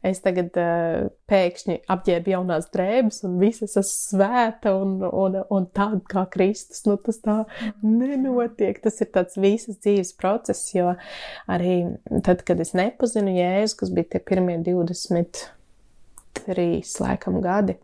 [0.06, 3.84] es tagad uh, pēkšņi apģērbu jaunās drēbes un visas esmu
[4.16, 6.84] svēta un, un, un tāda kā Kristus.
[6.88, 7.36] Nu, tas tā
[7.84, 8.80] nenotiek.
[8.82, 10.94] Tas ir tāds visas dzīves process, jo
[11.52, 11.74] arī
[12.26, 15.46] tad, kad es nepazinu Jēzu, kas bija tie pirmie 23
[17.04, 17.74] laikam gadi,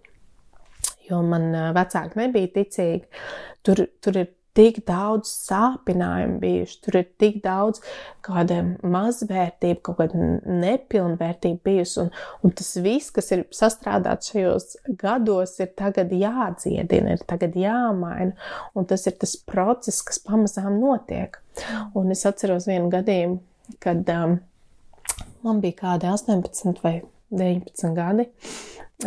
[1.09, 1.45] jo man
[1.77, 3.05] vecāki nebija ticīgi,
[3.67, 7.81] tur, tur ir tik daudz sāpinājumu bijuši, tur ir tik daudz
[8.25, 10.27] kāda mazvērtība, kaut kāda
[10.63, 12.11] nepilnvērtība bijusi, un,
[12.45, 14.69] un tas viss, kas ir sastrādāts šajos
[15.01, 18.37] gados, ir tagad jādziedina, ir tagad jāmaina,
[18.77, 21.41] un tas ir tas process, kas pamazām notiek.
[21.99, 23.41] Un es atceros vienu gadījumu,
[23.83, 24.39] kad um,
[25.45, 27.01] man bija kādi 18 vai
[27.33, 28.29] 19 gadi,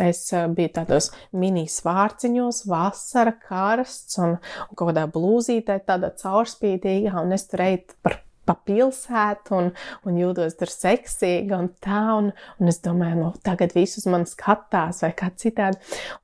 [0.02, 7.16] Es eh, biju tādos mini svārciņos, vasara, karsts un, un kaut kādā blūzītē, tāda caurspīdīga,
[7.22, 9.70] un es tur eju par pa pilsētu un,
[10.06, 12.30] un jūtos tur seksīga un tā, un,
[12.60, 15.80] un es domāju, nu, tagad visus man skatās vai kā citādi.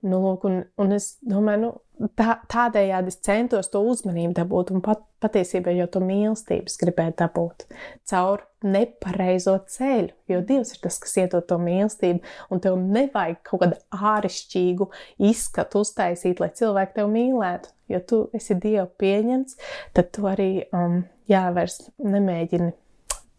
[0.06, 1.72] Nu, lūk, un, un es domāju, nu,
[2.18, 7.66] tā, tādējādi es centos to uzmanību dabūt, un pat, patiesībā jau to mīlestības gribēju dabūt
[8.08, 13.64] caur nepareizo ceļu, jo Dievs ir tas, kas iedod to mīlestību, un tev nevajag kaut
[13.64, 13.80] kādu
[14.12, 14.88] āršķirīgu
[15.30, 17.72] izskatu uztaisīt, lai cilvēki tevi mīlētu.
[17.92, 19.58] Jo tu esi Dieva pieņemts,
[19.96, 22.70] tad tu arī, um, jā, vairs nemēģini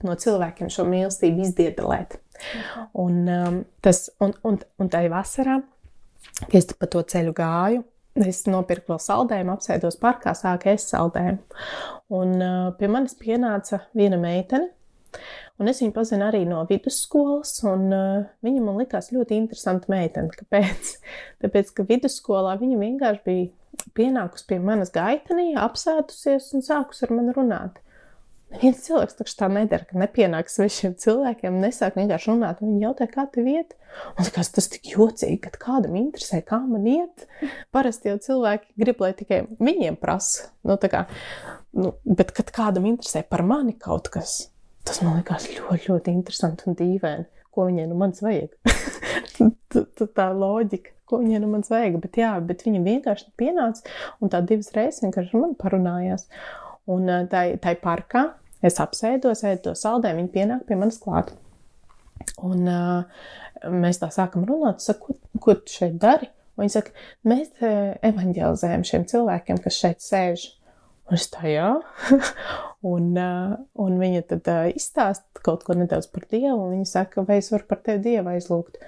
[0.03, 2.19] no cilvēkiem šo mīlestību izdiedelēt.
[2.99, 5.61] Un, um, tas, un, un, un ir vasarā,
[6.43, 7.83] kad es pa to ceļu gāju,
[8.21, 11.61] Es nopirku vēl saldējumu, apsēdos parkā, sāku ēst saldējumu.
[12.13, 14.69] Un uh, pie manis pienāca viena meitene,
[15.61, 20.33] Un es viņu pazinu arī no vidusskolas, un uh, viņa man likās ļoti interesanta meitene.
[20.33, 20.93] Kāpēc?
[21.43, 27.35] Tāpēc, ka vidusskolā viņa vienkārši bija pienākusi pie manas gaitenī, apsēdusies un sākus ar mani
[27.37, 27.82] runāt.
[28.53, 32.61] Neviens cilvēks taču tā nedara, ka nepienāks svešiem cilvēkiem, nesāk vienkārši runāt.
[32.61, 33.73] Viņi jautā, kā tev iet.
[34.13, 37.25] Un likās, tas tik jocīgi, kad kādam interesē, kā man iet.
[37.73, 40.51] Parasti jau cilvēki grib, lai tikai viņiem prasa.
[40.69, 41.05] Nu, kā,
[41.77, 44.35] nu, bet, kad kādam interesē par mani kaut kas,
[44.85, 47.29] tas man likās ļoti, ļoti interesanti un dīvaini.
[47.53, 48.53] Ko viņai nu mans vajag?
[50.17, 51.97] tā loģika, ko viņai nu mans vajag.
[52.05, 56.29] Bet, jā, bet viņa vienkārši pienāca un tā divas reizes vienkārši ar mani parunājās.
[56.93, 58.25] Un tā, tā parkā
[58.63, 61.33] Es apsēdos, ēdu to saldējumu, viņi pienāk pie manis klāt.
[62.43, 63.27] Un uh,
[63.67, 66.29] mēs tā sākam runāt, saku, ko, ko tu šeit dari?
[66.53, 66.93] Un viņi saka,
[67.27, 67.49] mēs
[68.05, 70.45] evanģelizējam šiem cilvēkiem, kas šeit sēž.
[71.09, 71.69] Un es tā, jā.
[72.93, 77.25] un, uh, un viņa tad uh, izstāsta kaut ko nedaudz par Dievu, un viņa saka,
[77.27, 78.79] vai es varu par tevi Dievu aizlūgt.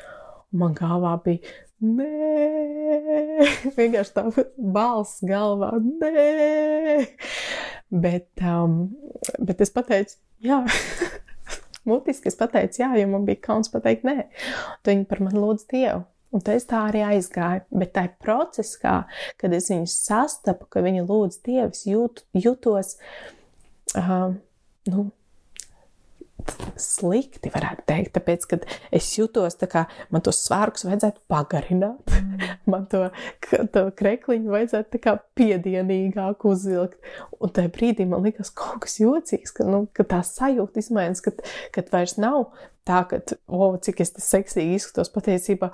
[0.53, 2.09] Un man galvā bija, nē,
[3.77, 4.25] vienkārši tā
[4.57, 7.07] balss galvā, nē.
[7.91, 8.79] Bet, um,
[9.39, 10.63] bet es pateicu, jā.
[11.85, 14.27] Mutiski es pateicu, jā, jo man bija kauns pateikt, nē.
[14.81, 16.05] Tu viņi par mani lūdz Dievu.
[16.35, 17.63] Un es tā arī aizgāju.
[17.79, 18.95] Bet tajā procesā,
[19.39, 22.95] kad es viņu sastapu, ka viņa lūdz Dievu, jūt, jutos,
[23.95, 24.33] uh,
[24.91, 25.05] nu,
[26.79, 28.59] slikti, varētu teikt, tāpēc, ka
[28.95, 32.53] es jutos tā kā man tos svārkus vajadzētu pagarināt, mm.
[32.71, 33.07] man to,
[33.73, 36.99] to krekliņu vajadzētu tā kā piedienīgāk uzvilkt.
[37.39, 41.35] Un tajā brīdī man likās kaut kas jocīgs, ka, nu, ka tā sajūta izmaiņas, ka,
[41.75, 42.49] ka vairs nav
[42.85, 45.71] tā, ka, o, oh, cik es tas seksīgi izskatos, patiesībā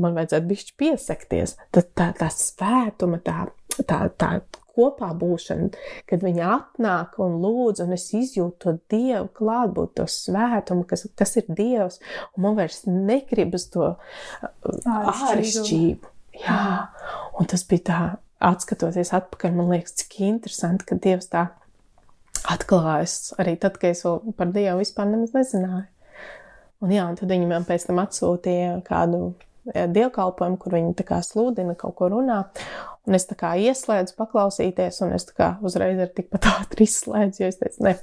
[0.00, 1.58] man vajadzētu bišķi piesakties.
[1.74, 3.48] Tad tā, tā svētuma, tā,
[3.82, 4.30] tā, tā
[4.74, 5.70] kopā būšana,
[6.10, 11.36] kad viņi atnāk un lūdz, un es izjūtu to dievu klātbūtni, to svētumu, kas, kas
[11.40, 12.00] ir dievs,
[12.34, 14.48] un man vairs negribas to uh,
[14.98, 16.10] āršķirību.
[16.34, 16.60] Jā,
[17.38, 18.00] un tas bija tā,
[18.44, 21.46] atskatoties atpakaļ, man liekas, cik interesanti, ka dievs tā
[22.50, 25.86] atklājas arī tad, kad es vēl par dievu vispār nemaz nezināju.
[26.84, 29.30] Un jā, un tad viņi man pēc tam atsūtīja kādu
[29.72, 32.42] dievkalpojumu, kur viņi kā sludina, kaut ko runā.
[33.08, 37.60] Un es kā ieslēdzu paklausīties, un es kā uzreiz ar tikpat ātri izslēdzu, jo es
[37.60, 37.94] teicu, ne,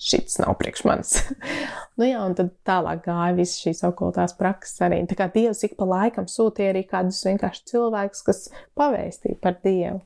[0.00, 1.14] šis nav priekš manis.
[2.00, 5.02] nu jā, un tad tālāk gāja visas šīs okultās prakses arī.
[5.08, 8.46] Tā kā Dievs ik pa laikam sūtīja arī kādus vienkārši cilvēkus, kas
[8.80, 10.00] pavēstīja par Dievu.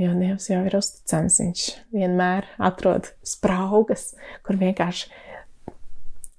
[0.00, 4.08] Jo Dievs jau ir uzticams, viņš vienmēr atrod spraugas,
[4.44, 5.06] kur vienkārši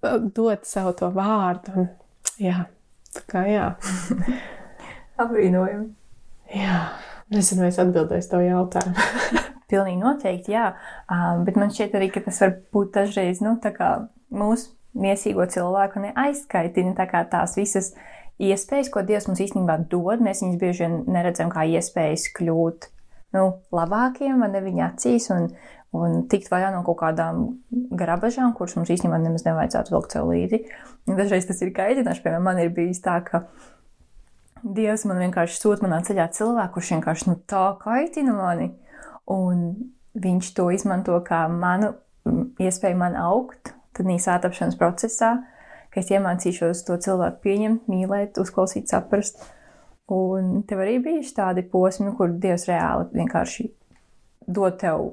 [0.04, 1.72] uh, dot savu to vārdu.
[1.80, 1.88] Un,
[2.42, 2.66] jā,
[3.16, 3.68] tā kā jā.
[5.22, 5.90] Apbrīnojami.
[6.56, 6.80] Jā,
[7.34, 9.10] nezinu, vai es atbildēšu to jautājumu.
[9.72, 10.72] Pilnīgi noteikti, jā.
[11.10, 13.56] Um, bet man šķiet arī, ka tas var būt dažreiz, nu,
[14.36, 17.94] mūsu miesīgo cilvēku neaizskaitina tā kā tās visas
[18.42, 20.24] iespējas, ko Dievs mums īstenībā dod.
[20.24, 22.90] Mēs viņus bieži vien neredzam kā iespējas kļūt,
[23.36, 25.50] nu, labākiem, vai ne viņa acīs, un,
[25.96, 27.46] un tikt vaļā no kaut kādām
[27.96, 30.62] grabažām, kuras mums īstenībā nemaz nevajadzētu vilkt sev līdzi.
[31.08, 33.46] Dažreiz tas ir kaitinoši, piemēram, man ir bijis tā, ka
[34.66, 38.72] Dievs man vienkārši sūta manā ceļā cilvēku, kurš vienkārši nu, tā kaitina mani.
[39.30, 39.68] Un
[40.18, 41.92] viņš to izmanto kā manu
[42.62, 45.36] iespēju man augt, tad īsā tapšanas procesā,
[45.94, 49.44] ka es iemācīšos to cilvēku pieņemt, mīlēt, uzklausīt, saprast.
[50.12, 53.70] Un tev arī bija tādi posmi, kur Dievs reāli vienkārši
[54.48, 55.10] dod tev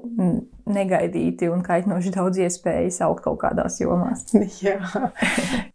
[0.69, 4.27] negaidīti un kaitinoši daudz iespējas augt kaut kādās jomās.
[4.65, 4.79] Jā,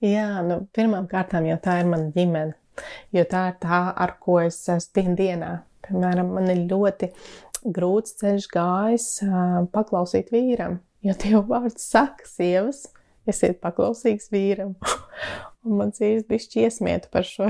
[0.04, 2.56] Jā nu, pirmām kārtām jau tā ir mana ģimene
[3.14, 5.52] jo tā ir tā, ar ko es esmu dien dienā.
[5.86, 7.10] Piemēram, man ir ļoti
[7.74, 9.08] grūts ceļš gājis
[9.74, 12.86] paklausīt vīram, jo Dieva vārds saka, sievas,
[13.28, 14.76] esiet paklausīgs vīram.
[15.66, 17.48] Un man cīņas bija šķiesmieta par šo.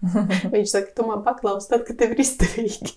[0.54, 2.94] Viņš saka, tu man paklausi tad, kad tev ir izdevīgi.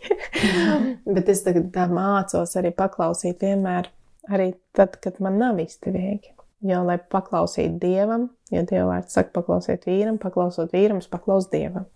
[1.15, 3.89] Bet es tagad tā mācos arī paklausīt vienmēr,
[4.29, 6.35] arī tad, kad man nav izdevīgi.
[6.61, 11.87] Jo, lai paklausītu dievam, jo dieva vārds saka, paklausiet vīram, paklausot vīram, paklaus dievam.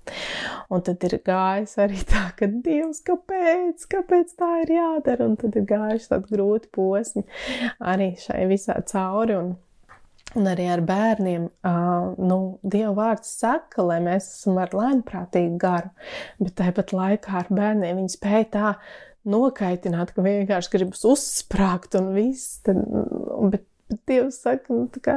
[0.73, 5.53] Un tad ir gājis arī tā, ka dievs, kāpēc, kāpēc tā ir jādara, un tad
[5.59, 7.21] ir gājuši tādi grūti posmi
[7.93, 9.37] arī šai visā cauri.
[9.37, 9.53] Un,
[10.35, 11.49] Un arī ar bērniem,
[12.19, 15.93] nu, Dieva vārds saka, lai mēs esam ar lēnprātīgu garu,
[16.41, 18.73] bet tāpat laikā ar bērniem viņi spēja tā
[19.25, 22.59] nokaitināt, ka vienkārši gribas uzsprāgt un viss.
[22.67, 22.83] Tad,
[23.53, 25.15] bet Bet Dievs saka, nu, tā kā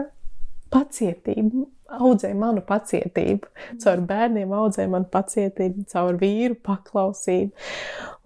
[0.73, 1.65] pacietību,
[1.99, 3.49] audzēja manu pacietību.
[3.81, 7.69] Caur bērniem audzēja manu pacietību, caur vīru paklausību.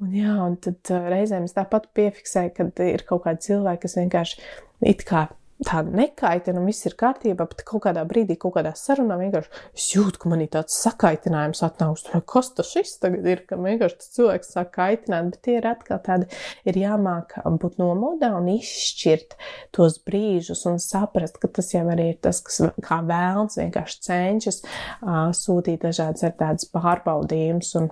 [0.02, 4.42] Un, jā, un tad reizēm es tāpat piefiksēju, ka ir kaut kādi cilvēki, kas vienkārši
[4.90, 5.28] it kā
[5.66, 10.20] tāda nekaitina, un viss ir kārtībā, bet kaut kādā brīdī, kaut kādā sarunā vienkārši jūtu,
[10.22, 12.06] ka man ir tāds sakaitinājums atnāks.
[12.28, 16.02] Kas tas šis tagad ir, ka vienkārši tas cilvēks sāk kaitināt, bet tie ir atkal
[16.04, 16.28] tādi,
[16.68, 19.36] ir jāmāk būt nomodā un izšķirt
[19.76, 24.62] tos brīžus un saprast, ka tas jau arī ir tas, kas kā vēlns vienkārši cenšas
[24.64, 27.90] uh, sūtīt dažādas ar tādas pārbaudījumus un,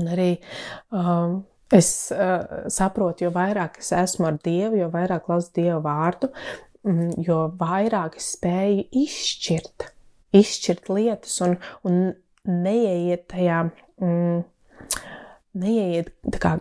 [0.00, 0.32] un arī
[0.94, 6.32] um, Es uh, saprotu, jo vairāk es esmu ar Dievu, jo vairāk klausu Dieva vārdu,
[6.82, 9.90] mm, jo vairāk es spēju izšķirt,
[10.34, 11.54] izšķirt lietas un,
[11.86, 12.00] un
[12.50, 13.60] neieiet tajā,
[14.02, 14.40] mm,
[15.62, 16.56] neieiet tā kā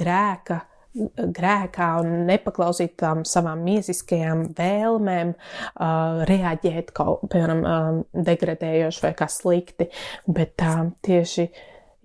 [0.00, 0.62] grēka
[0.94, 9.28] grēkā un nepaklausīt tām savām miesiskajām vēlmēm, uh, reaģēt kaut, piemēram, uh, degradējoši vai kā
[9.30, 9.88] slikti,
[10.30, 11.48] bet uh, tieši,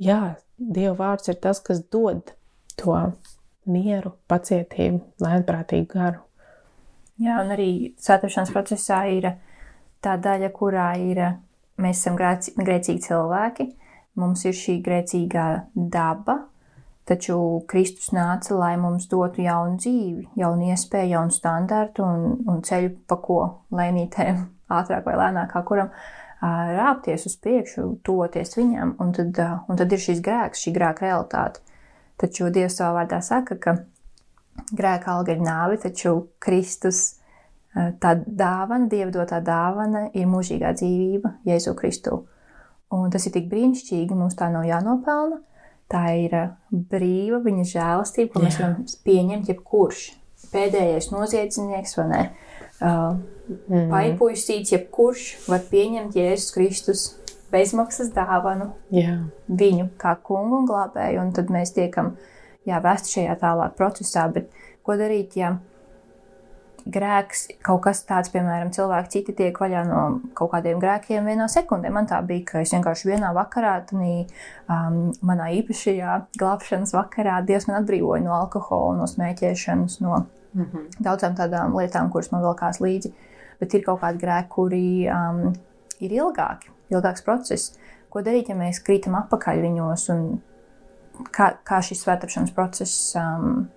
[0.09, 0.21] jā,
[0.59, 2.33] Dieva vārds ir tas, kas dod
[2.79, 2.95] to
[3.69, 6.23] mieru, pacietību, lēnprātīgu garu.
[7.19, 9.33] Jā, un arī svētīšanas procesā ir
[10.03, 11.19] tā daļa, kurā ir
[11.79, 13.67] mēs esam grēcīgi cilvēki,
[14.19, 16.37] mums ir šī grēcīgā daba,
[17.09, 17.35] taču
[17.69, 23.19] Kristus nāca, lai mums dotu jaunu dzīvi, jaunu iespēju, jaunu standartu un, un ceļu pa
[23.23, 23.39] ko
[23.75, 24.43] lēnītēm,
[24.79, 25.91] ātrāk vai lēnāk, kā kuram
[26.39, 31.65] rāpties uz priekšu, toties viņam, un tad, un tad ir šis grēks, šī grēka realitāte.
[32.19, 33.75] Taču Dievs savā vārdā saka, ka
[34.75, 37.01] grēka alga ir nāve, taču Kristus
[37.75, 42.23] eh, tā dāvana, Dieva dotā dāvana ir mūžīgā dzīvība Jēzu Kristu.
[42.95, 45.39] Un tas ir tik brīnišķīgi, mums tā nav jānopelna.
[45.89, 50.05] Tā ir eh, brīva viņa žēlastība, ko mēs varam pieņemt jebkurš.
[50.49, 52.21] Pēdējais noziedznieks vai ne?
[52.79, 53.17] Uh,
[53.67, 53.89] mm.
[53.91, 57.01] Paipuisīts, jebkurš var pieņemt Jēzus Kristus
[57.51, 59.15] bezmaksas dāvanu jā.
[59.47, 62.15] viņu kā kungu un glābēju, un tad mēs tiekam
[62.67, 64.27] jā, vēsti šajā tālāk procesā.
[64.33, 64.51] Bet
[64.85, 65.55] ko darīt, ja
[66.89, 70.03] grēks, kaut kas tāds, piemēram, cilvēki citi tiek vaļā no
[70.37, 71.91] kaut kādiem grēkiem vienā sekundē.
[71.93, 74.23] Man tā bija, ka es vienkārši vienā vakarā, tanī,
[74.71, 80.89] um, manā īpašajā glābšanas vakarā, Dievs man atbrīvoja no alkohola, no smēķēšanas, no mm -hmm.
[80.99, 83.13] daudzām tādām lietām, kuras man vēl kās līdzi.
[83.59, 85.53] Bet ir kaut kādi grēki, kuri um,
[85.99, 87.73] ir ilgāki ilgāks process.
[88.09, 90.23] Ko darīt, ja mēs krītam atpakaļ viņos un
[91.35, 93.67] kā, kā šis svētāpšanas process um,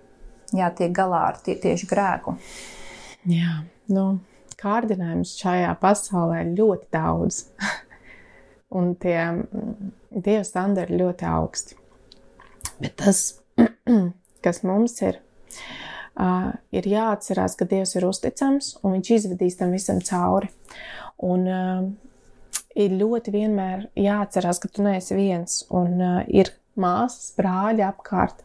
[0.55, 2.35] jā, tiek galā ar tie, tieši grēku?
[3.29, 3.61] Jā,
[3.93, 4.07] nu,
[4.59, 7.45] kārdinājums šajā pasaulē ir ļoti daudz.
[8.73, 9.19] un tie
[10.09, 11.77] dieva standarti ļoti augsti.
[12.81, 13.23] Bet tas,
[14.45, 15.19] kas mums ir,
[16.17, 20.49] uh, ir jāatcerās, ka Dievs ir uzticams un Viņš izvedīs tam visam cauri.
[21.23, 21.85] Un, uh,
[22.79, 28.41] ir ļoti vienmēr jāatcerās, ka tu neesi viens un uh, ir māsas, brāļi apkārt,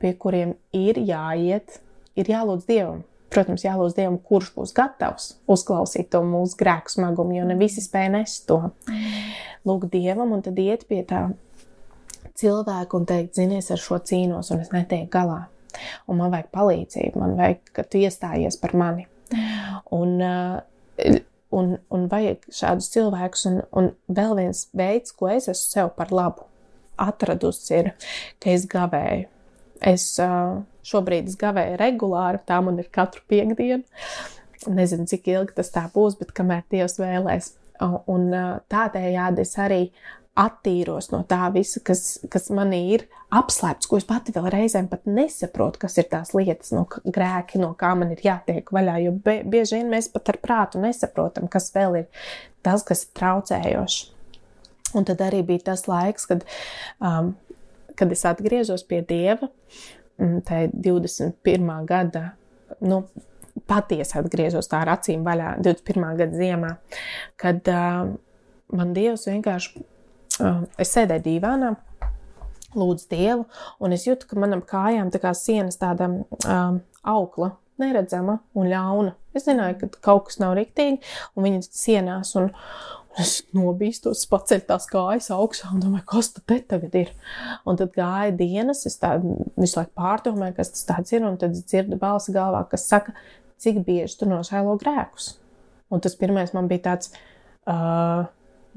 [0.00, 1.80] pie kuriem ir jāiet,
[2.18, 3.04] ir jālūdz Dievam.
[3.30, 8.08] Protams, jālūdz Dievam, kurš būs gatavs uzklausīt to mūsu grēku smagumu, jo ne visi spēj
[8.16, 8.58] nest to.
[9.68, 11.28] Lūk, Dievam, un tad iet pie tā
[12.40, 15.44] cilvēka un teikt, zinies, ar šo cīnos, un es netieku galā.
[16.10, 19.06] Un man vajag palīdzību, man vajag, ka tu iestājies par mani.
[19.94, 21.20] Un uh,
[21.56, 23.46] un, un vajag šādus cilvēkus.
[23.50, 26.46] Un, un vēl viens veids, ko es esmu sev par labu
[27.00, 27.92] atradusi, ir,
[28.42, 29.28] ka es gavēju.
[29.90, 30.04] Es
[30.84, 33.84] šobrīd es gavēju regulāri, tā man ir katru piekdienu.
[34.68, 37.54] Nezinu, cik ilgi tas tā būs, bet kamēr Dievs vēlēs.
[38.12, 38.26] Un
[38.68, 39.86] tādējādi es arī
[40.38, 45.08] attīros no tā visa, kas, kas manī ir apslēpts, ko es pati vēl reizēm pat
[45.10, 48.96] nesaprotu, kas ir tās lietas, no grēki, no kā man ir jātiek vaļā.
[49.04, 52.24] Jo bieži vien mēs pat ar prātu nesaprotam, kas vēl ir
[52.66, 54.00] tas, kas ir traucējošs.
[54.98, 56.46] Un tad arī bija tas laiks, kad,
[56.98, 57.34] um,
[57.98, 59.50] kad es atgriezos pie Dieva,
[60.18, 61.70] tā 21.
[61.86, 62.24] gada,
[62.82, 63.04] nu,
[63.70, 66.18] patiesi atgriezos tā ar acīm vaļā 21.
[66.18, 66.74] gada ziemā,
[67.38, 68.10] kad uh,
[68.74, 69.84] man Dievs vienkārši
[70.80, 71.74] es sēdēju divānā,
[72.78, 73.46] lūdzu Dievu,
[73.82, 79.16] un es jūtu, ka manam kājām tā kā sienas tāda um, aukla, neredzama un ļauna.
[79.36, 81.00] Es zināju, ka kaut kas nav riktīgi,
[81.34, 86.46] un viņi sienās, un, un es nobīstos, paceļu tās kājas augšā un domāju, kas tad
[86.50, 87.12] te tagad ir.
[87.68, 91.56] Un tad gāja dienas, es tādu visu laiku pārdomāju, kas tas tāds ir, un tad
[91.56, 93.16] dzirdu balsi galvā, kas saka,
[93.60, 95.34] cik bieži tu nožēlo grēkus.
[95.90, 97.10] Un tas pirmais man bija tāds,
[97.66, 98.28] uh,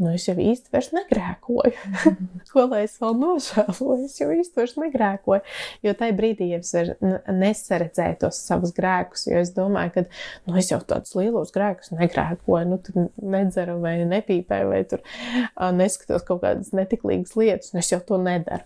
[0.01, 1.73] nu, es jau īsti vairs negrēkoju.
[2.53, 3.97] Ko lai es vēl nožēloju?
[4.07, 5.43] Es jau īsti vairs negrēkoju.
[5.85, 6.73] Jo tajā brīdī ja es
[7.27, 12.69] nesaredzēju tos savus grēkus, jo es domāju, ka nu, es jau tādus lielos grēkus negrēkoju.
[12.71, 15.03] Nu, tur nedzeru vai nepīpēju, vai tur
[15.77, 18.65] neskatos kaut kādas netiklīgas lietas, un es jau to nedaru.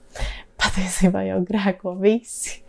[0.57, 2.61] Patiesībā jau grēko visi.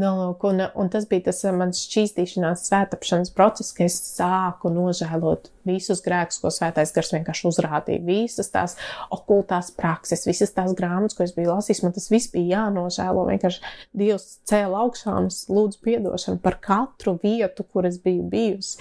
[0.00, 5.50] Nolūk, un, un tas bija tas eh, mans šķīstīšanās, svētāpšanas process, ka es sāku nožēlot
[5.68, 8.00] visus grēkus, ko svētais gars vienkārši uzrādīja.
[8.06, 8.78] Visas tās
[9.12, 13.26] okultās prakses, visas tās grāmatas, ko es biju lasījis, man tas viss bija jānožēlo.
[13.28, 18.80] Vienkārši Dievs cēla augšā un es lūdzu piedošanu par katru vietu, kur es biju bijusi.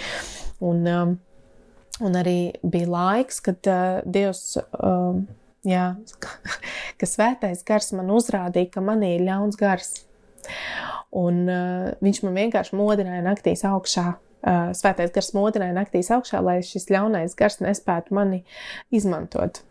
[0.64, 1.18] Un, um,
[1.99, 4.55] un arī bija laiks, kad uh, Dievs.
[4.80, 5.26] Um,
[5.62, 5.91] Jā,
[6.97, 9.91] ka svētais gars man uzrādīja, ka manī ir ļauns gars.
[11.11, 14.13] Un uh, viņš man vienkārši modināja naktīs augšā.
[14.41, 18.41] Uh, svētais gars modināja naktīs augšā, lai šis ļaunais gars nespētu mani
[18.89, 19.61] izmantot.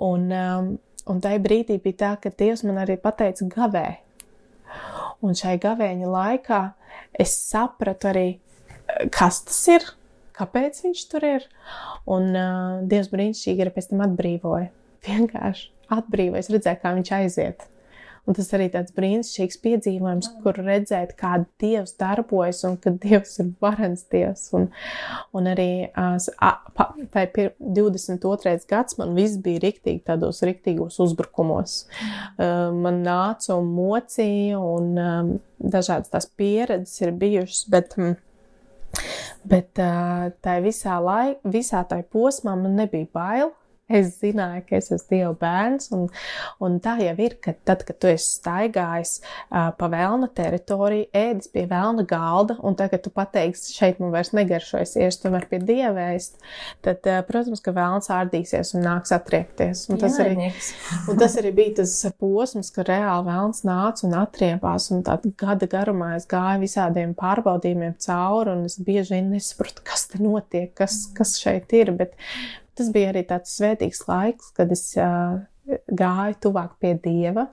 [0.00, 0.70] Un, um,
[1.10, 3.86] un tajā brīdī bija tā, ka Dievs man arī pateica gavē.
[5.24, 6.62] Un šai gavēņa laikā
[7.20, 8.26] es sapratu arī,
[9.12, 9.86] kas tas ir,
[10.36, 11.46] kāpēc viņš tur ir.
[12.08, 14.70] Un uh, Dievs brīnišķīgi arī pēc tam atbrīvoja.
[15.06, 17.66] Vienkārši atbrīvoja, es redzēju, kā viņš aiziet.
[18.26, 23.52] Un tas arī tāds brīnišķīgs piedzīvojums, kur redzēt, kā Dievs darbojas un ka Dievs ir
[23.62, 24.48] varens Dievs.
[24.58, 24.66] Un,
[25.36, 28.56] un arī tā ir 22.
[28.70, 31.76] gads, man viss bija riktīgi tādos riktīgos uzbrukumos.
[32.38, 37.94] Man nāca un mocīja un dažādas tās pieredzes ir bijušas, bet.
[39.46, 43.52] Bet tā visā laikā, visā tajā posmā man nebija bail.
[43.86, 46.08] Es zināju, ka es esmu Dieva bērns, un,
[46.66, 51.52] un tā jau ir, ka tad, kad tu esi staigājis uh, pa vēlna teritoriju, ēdis
[51.52, 56.08] pie vēlna galda, un tagad tu pateiksi, šeit man vairs negaršojas, iešu tomēr pie Dieva
[56.16, 56.42] ēst,
[56.82, 59.84] tad, uh, protams, ka vēlns ārdīsies un nāks atriepties.
[59.94, 60.50] Un tas, Jā, arī,
[61.14, 65.70] un tas arī bija tas posms, ka reāli vēlns nāca un atriepās, un tāda gada
[65.70, 71.04] garumā es gāju visādiem pārbaudījumiem cauri, un es bieži vien nesapratu, kas te notiek, kas,
[71.14, 72.18] kas šeit ir, bet,
[72.76, 77.46] Tas bija arī tāds svētīgs laiks, kad es uh, gāju tuvāk pie Dieva,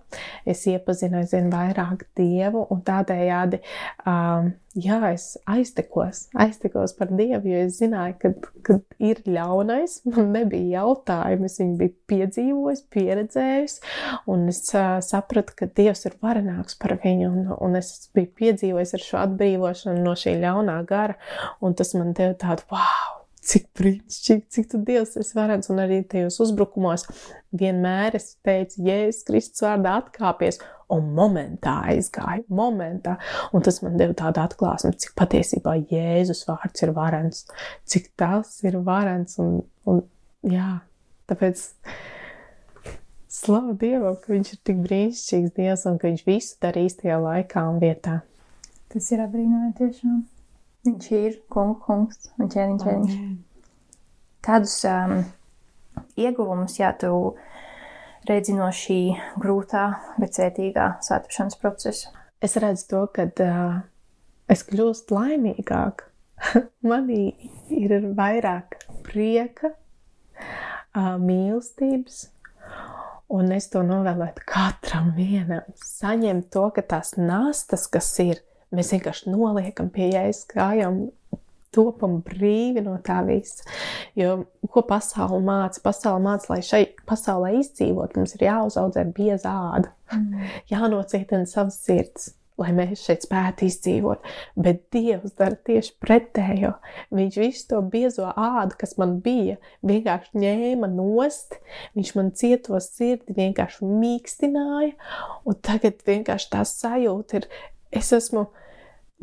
[0.46, 3.60] es iepazinu aizvien vairāk Dievu, un tādējādi,
[4.10, 8.34] um, jā, es aiztekos, aiztekos par Dievu, jo es zināju, ka,
[8.70, 13.80] kad ir ļaunais, man nebija jautājumu, es viņu biju piedzīvojis, pieredzējis,
[14.34, 18.96] un es uh, sapratu, ka Dievs ir varenāks par viņu, un, un es biju piedzīvojis
[19.00, 21.18] ar šo atbrīvošanu no šī ļaunā gara,
[21.66, 23.13] un tas man deva tādu, wow!
[23.44, 27.06] Cik brīnišķīgi, cik tu Dievs esi varens, un arī tajos uzbrukumos
[27.60, 30.62] vienmēr es teicu, Jēzus Kristus vārdā atkāpies,
[30.94, 33.18] un momentā aizgāju, momentā,
[33.56, 37.46] un tas man deva tādu atklāsmi, cik patiesībā Jēzus vārds ir varens,
[37.90, 40.04] cik tas ir varens, un, un
[40.48, 40.76] jā,
[41.32, 41.66] tāpēc
[43.34, 47.66] slavu Dievam, ka viņš ir tik brīnišķīgs Dievs, un ka viņš visu darīs īstajā laikā
[47.72, 48.22] un vietā.
[48.94, 50.22] Tas ir apbrīnojami tiešām.
[50.84, 53.20] Viņš ir kungu kungs un ķēniņš ķēniņš.
[54.44, 55.22] Kādus um,
[56.20, 57.14] ieguvumus, jā, tu
[58.28, 59.00] redzi no šī
[59.40, 59.86] grūtā,
[60.20, 62.12] bet cētīgā svētāpšanas procesa?
[62.44, 63.78] Es redzu to, ka uh,
[64.52, 66.04] es kļūstu laimīgāk.
[66.92, 67.32] Manī
[67.72, 72.26] ir vairāk prieka, uh, mīlestības,
[73.32, 75.64] un es to novēlētu katram vienam.
[75.80, 81.04] Saņemt to, ka tās nastas, kas ir, Mēs vienkārši noliekam pie jēzus kājām,
[81.74, 83.66] topam brīvi no tā visa.
[84.20, 84.44] Jo
[84.74, 85.82] ko pasaule māca?
[85.84, 90.48] Pasaule māca, lai šai pasaulē izdzīvot, mums ir jāuzaudzē bieza āda, mm.
[90.74, 92.34] jānocietina savas sirds.
[92.62, 94.28] Lai mēs šeit spētu izdzīvot,
[94.62, 96.76] bet Dievs dara tieši pretējo.
[97.10, 101.58] Viņš visu to biezo ādu, kas man bija, vienkārši ņēma nost,
[101.98, 104.94] viņš man cieto sirdi vienkārši mīkstināja,
[105.50, 107.50] un tagad vienkārši tā sajūta ir,
[107.94, 108.48] es esmu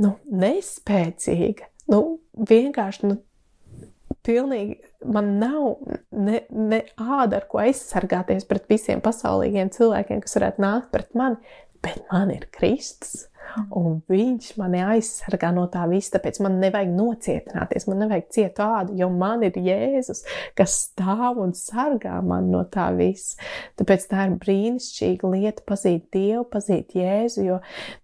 [0.01, 1.69] nu, nespēcīga.
[1.91, 3.19] Nu, vienkārši, nu,
[4.27, 4.79] pilnīgi
[5.11, 5.81] man nav
[6.13, 11.41] ne, ne āda, ar ko aizsargāties pret visiem pasaulīgiem cilvēkiem, kas varētu nākt pret mani,
[11.85, 13.30] bet man ir Kristus.
[13.77, 18.97] Un viņš mani aizsargā no tā visa, tāpēc man nevajag nocietināties, man nevajag ciet ādu,
[18.99, 20.23] jo man ir Jēzus,
[20.59, 23.39] kas stāv un sargā man no tā visa.
[23.81, 27.61] Tāpēc tā ir brīnišķīga lieta pazīt Dievu, pazīt Jēzu, jo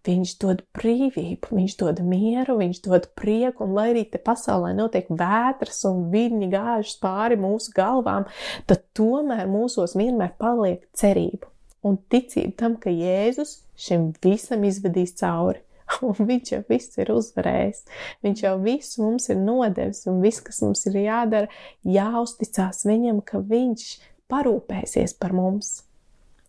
[0.07, 5.11] viņš dod brīvību, viņš dod mieru, viņš dod prieku, un lai arī te pasaulē notiek
[5.11, 8.27] vētras un viļņi gājušas pāri mūsu galvām,
[8.67, 11.51] tad tomēr mūsos vienmēr paliek cerība
[11.87, 15.63] un ticība tam, ka Jēzus šim visam izvedīs cauri.
[16.07, 17.85] Un viņš jau viss ir uzvarējis.
[18.27, 21.51] Viņš jau visu mums ir nodevis, un viss, kas mums ir jādara,
[21.87, 23.85] jāuzticās viņam, ka viņš
[24.33, 25.85] parūpēsies par mums.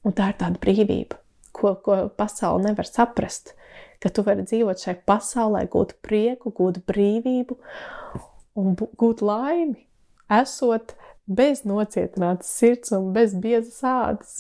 [0.06, 1.20] Un tā ir tāda brīvība,
[1.54, 3.54] ko, ko pasaule nevar saprast.
[4.02, 7.58] Ka tu vari dzīvot šai pasaulē, gūt prieku, gūt brīvību
[8.58, 9.78] un gūt laimi,
[10.34, 10.94] esot
[11.28, 14.38] bez nocietinātas sirds un bez biezas ādas.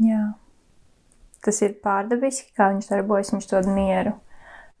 [0.00, 0.34] Jā.
[1.44, 4.14] Tas ir pārdabiski, kā viņš darbojas, viņš dod mieru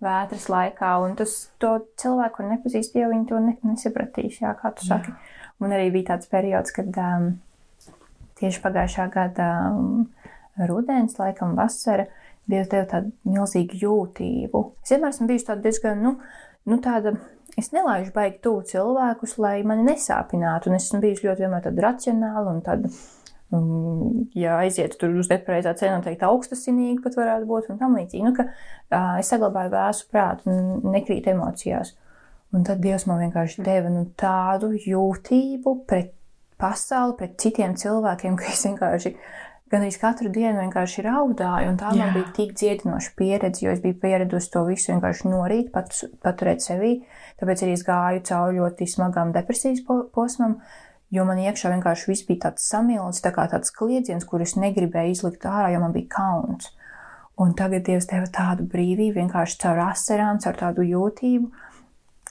[0.04, 4.72] vētras laikā, un tas to cilvēku, kur nepazīst, jau viņi to ne, nesapratīs, jā, kā
[4.76, 5.14] tu saki.
[5.62, 7.30] Un arī bija tāds periods, kad um,
[8.40, 10.08] tieši pagājušā gada um,
[10.68, 12.08] rudens, laikam vasara,
[12.44, 14.60] Dievs deva tādu milzīgu jūtību.
[14.84, 16.10] Es vienmēr esmu bijusi diezgan, nu,
[16.68, 17.14] nu tāda,
[17.56, 21.86] es nelaižu baigi tuvu cilvēkus, lai mani nesāpinātu, un es esmu bijusi ļoti vienmēr tāda
[21.86, 22.90] racionāla un tāda,
[24.38, 28.34] ja aizietu tur uz nepareizā ceļa, noteikti augstasinīgi pat varētu būt un tam līdzīgi, nu,
[28.36, 31.94] ka uh, es saglabāju vēsu prātu un nekrīt emocijās.
[32.54, 36.12] Un tad Dievs man vienkārši deva nu, tādu jūtību pret
[36.60, 39.14] pasauli, pret citiem cilvēkiem, ka es vienkārši
[39.72, 42.04] gan arī katru dienu vienkārši raudāju, un tā Jā.
[42.04, 46.62] man bija tik dziedinoša pieredze, jo es biju pieradusi to visu vienkārši norīt, pat, paturēt
[46.62, 46.94] sevī.
[47.40, 49.82] Tāpēc arī es gāju cauri ļoti smagām depresijas
[50.14, 50.60] posmam,
[51.14, 55.46] jo man iekšā vienkārši viss bija tāds samilts, tā kā tāds kliedziens, kurus negribēju izlikt
[55.48, 56.72] ārā, jo man bija kauns.
[57.40, 61.50] Un tagad Dievs deva tādu brīvību, vienkārši caur asarām, caur tādu jūtību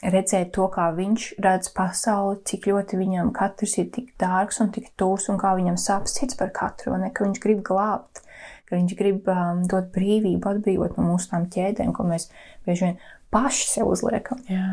[0.04, 4.90] redzēt to, kā viņš redz pasauli, cik ļoti viņam katrs ir tik dārgs un tik
[5.00, 8.24] tūs, un kā viņam sāp sirds par katru, un ka viņš grib glābt,
[8.68, 12.30] ka viņš grib um, dot brīvību, atbrīvot no mūsu tām ķēdēm, ko mēs
[12.68, 13.00] bieži vien
[13.34, 14.44] paši sev uzliekam.
[14.52, 14.68] Jā.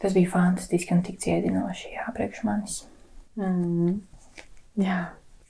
[0.00, 2.80] Tas bija fantastiski un tik ciedinoši, jā, priekš manis.
[3.38, 3.98] Mm.
[4.80, 5.00] Jā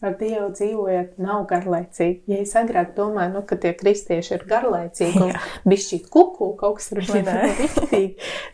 [0.01, 2.23] ar Dievu dzīvojot, nav garlaicīgi.
[2.31, 5.35] Ja es agrāk domāju, nu, ka tie kristieši ir garlaicīgi un
[5.71, 8.07] bišķīt kuku, kaut kas ir riktīgi,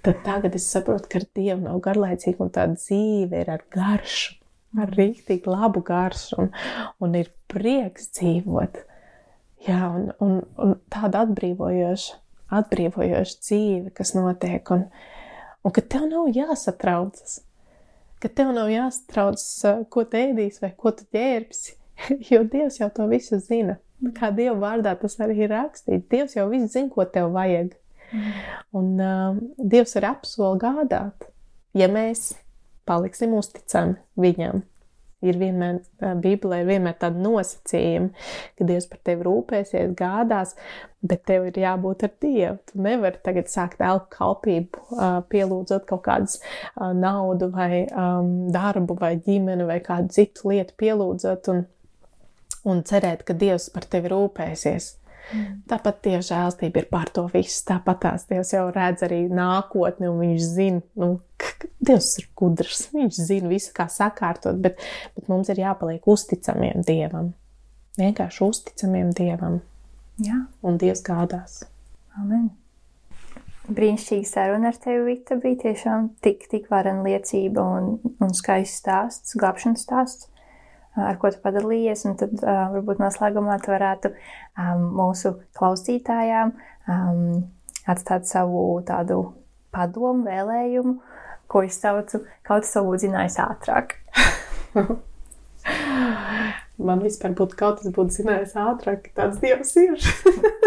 [0.07, 4.37] tad tagad es saprotu, ka ar Dievu nav garlaicīgi un tā dzīve ir ar garšu,
[4.83, 6.53] ar rīktīgi labu garšu un,
[7.03, 8.83] un ir prieks dzīvot.
[9.67, 12.19] Jā, un, un, un tāda atbrīvojoša,
[12.59, 14.85] atbrīvojoša dzīve, kas notiek, un,
[15.63, 17.41] un ka tev nav jāsatraucas
[18.23, 19.43] ka tev nav jāstrauc,
[19.93, 21.75] ko tu ēdīsi vai ko tu ģērbsi,
[22.31, 23.79] jo Dievs jau to visu zina.
[24.17, 26.09] Kā Dieva vārdā tas arī ir rakstīts.
[26.13, 27.73] Dievs jau viss zina, ko tev vajag.
[28.13, 28.33] Mm.
[28.77, 31.31] Un uh, Dievs ir apsoli gādāt,
[31.75, 32.35] ja mēs
[32.87, 34.63] paliksim uzticami viņam
[35.31, 35.81] ir vienmēr,
[36.23, 38.11] Bībelē ir vienmēr tāda nosacījuma,
[38.59, 40.55] ka Dievs par tevi rūpēsies, gādās,
[41.07, 42.59] bet tev ir jābūt ar Dievu.
[42.71, 45.01] Tu nevari tagad sākt elpu kalpību,
[45.33, 46.39] pielūdzot kaut kādas
[46.77, 47.87] naudu vai
[48.55, 51.67] darbu vai ģimeni vai kādu citu lietu pielūdzot un,
[52.67, 54.95] un cerēt, ka Dievs par tevi rūpēsies.
[55.33, 55.63] Mm.
[55.71, 57.59] Tāpat Dieva žēlstība ir pār to visu.
[57.67, 61.09] Tāpat tās Dievs jau redz arī nākotni, un Viņš zina, nu,
[61.43, 62.85] ka Dievs ir gudrs.
[62.95, 64.83] Viņš zina visu, kā sakārtot, bet,
[65.17, 67.33] bet mums ir jāpaliek uzticamiem Dievam.
[67.99, 69.59] Vienkārši uzticamiem Dievam.
[70.23, 70.45] Jā.
[70.67, 71.65] Un Dievs gādās.
[72.21, 72.49] Amen.
[73.67, 79.35] Brīnišķīga saruna ar tevi, Vita, bija tiešām tik, tik varena liecība un, un skaists stāsts,
[79.41, 80.31] glābšanas stāsts
[80.97, 86.55] ar ko tu padalījies, un tad uh, varbūt noslēgumā tu varētu um, mūsu klausītājām
[86.89, 87.45] um,
[87.87, 89.21] atstāt savu tādu
[89.75, 90.97] padomu, vēlējumu,
[91.53, 93.99] ko es saucu, kaut kas varbūt zinājis ātrāk.
[96.87, 99.97] Man vispār būtu kaut kas būtu zinājis ātrāk, tāds dievs ir.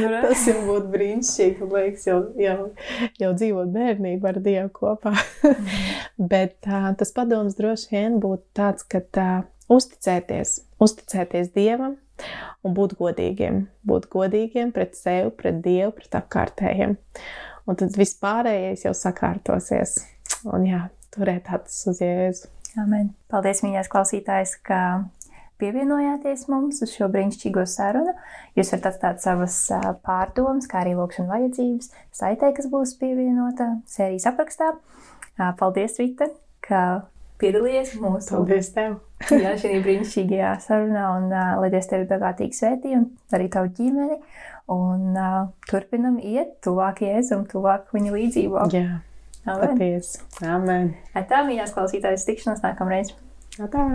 [0.00, 1.68] Nu, Tas jau būtu brīnišķīgi.
[1.72, 2.68] Liekas, jau, jau,
[3.20, 5.14] jau dzīvot bērnību ar Dievu kopā.
[6.32, 11.98] Bet uh, tas padoms droši vien būtu tāds, ka uh, uzticēties, uzticēties Dievam
[12.62, 13.66] un būt godīgiem.
[13.88, 16.96] Būt godīgiem pret sevi, pret Dievu, pret apkārtējiem.
[17.68, 20.00] Un tad viss pārējais jau sakārtosies.
[20.50, 22.50] Un jā, turēt acis uz Jēzu.
[22.80, 23.12] Amen.
[23.30, 24.80] Paldies, mīļās klausītājs, ka
[25.62, 28.12] pievienojāties mums uz šo brīnišķīgo sarunu.
[28.58, 29.56] Jūs varat atstāt savas
[30.04, 34.74] pārdomas, kā arī lūkšana vajadzības saitē, kas būs pievienota sērijas aprakstā.
[35.58, 36.28] Paldies, Vita,
[36.62, 36.82] ka
[37.42, 38.36] piedalījies mūsu.
[38.36, 38.98] Paldies tev!
[39.44, 44.18] jā, šī brīnišķīgajā sarunā, un uh, lai Dievs tevi bagātīgi svētī, un arī tavu ģimeni,
[44.74, 45.40] un uh,
[45.70, 48.68] turpinam iet tuvāk Jēzum, tuvāk viņa līdzībā.
[48.74, 48.86] Jā,
[49.46, 50.22] patiesi.
[50.46, 50.94] Amen.
[51.14, 53.14] Tā, mīļās klausītājas, tikšanās nākamreiz.
[53.58, 53.86] Tā.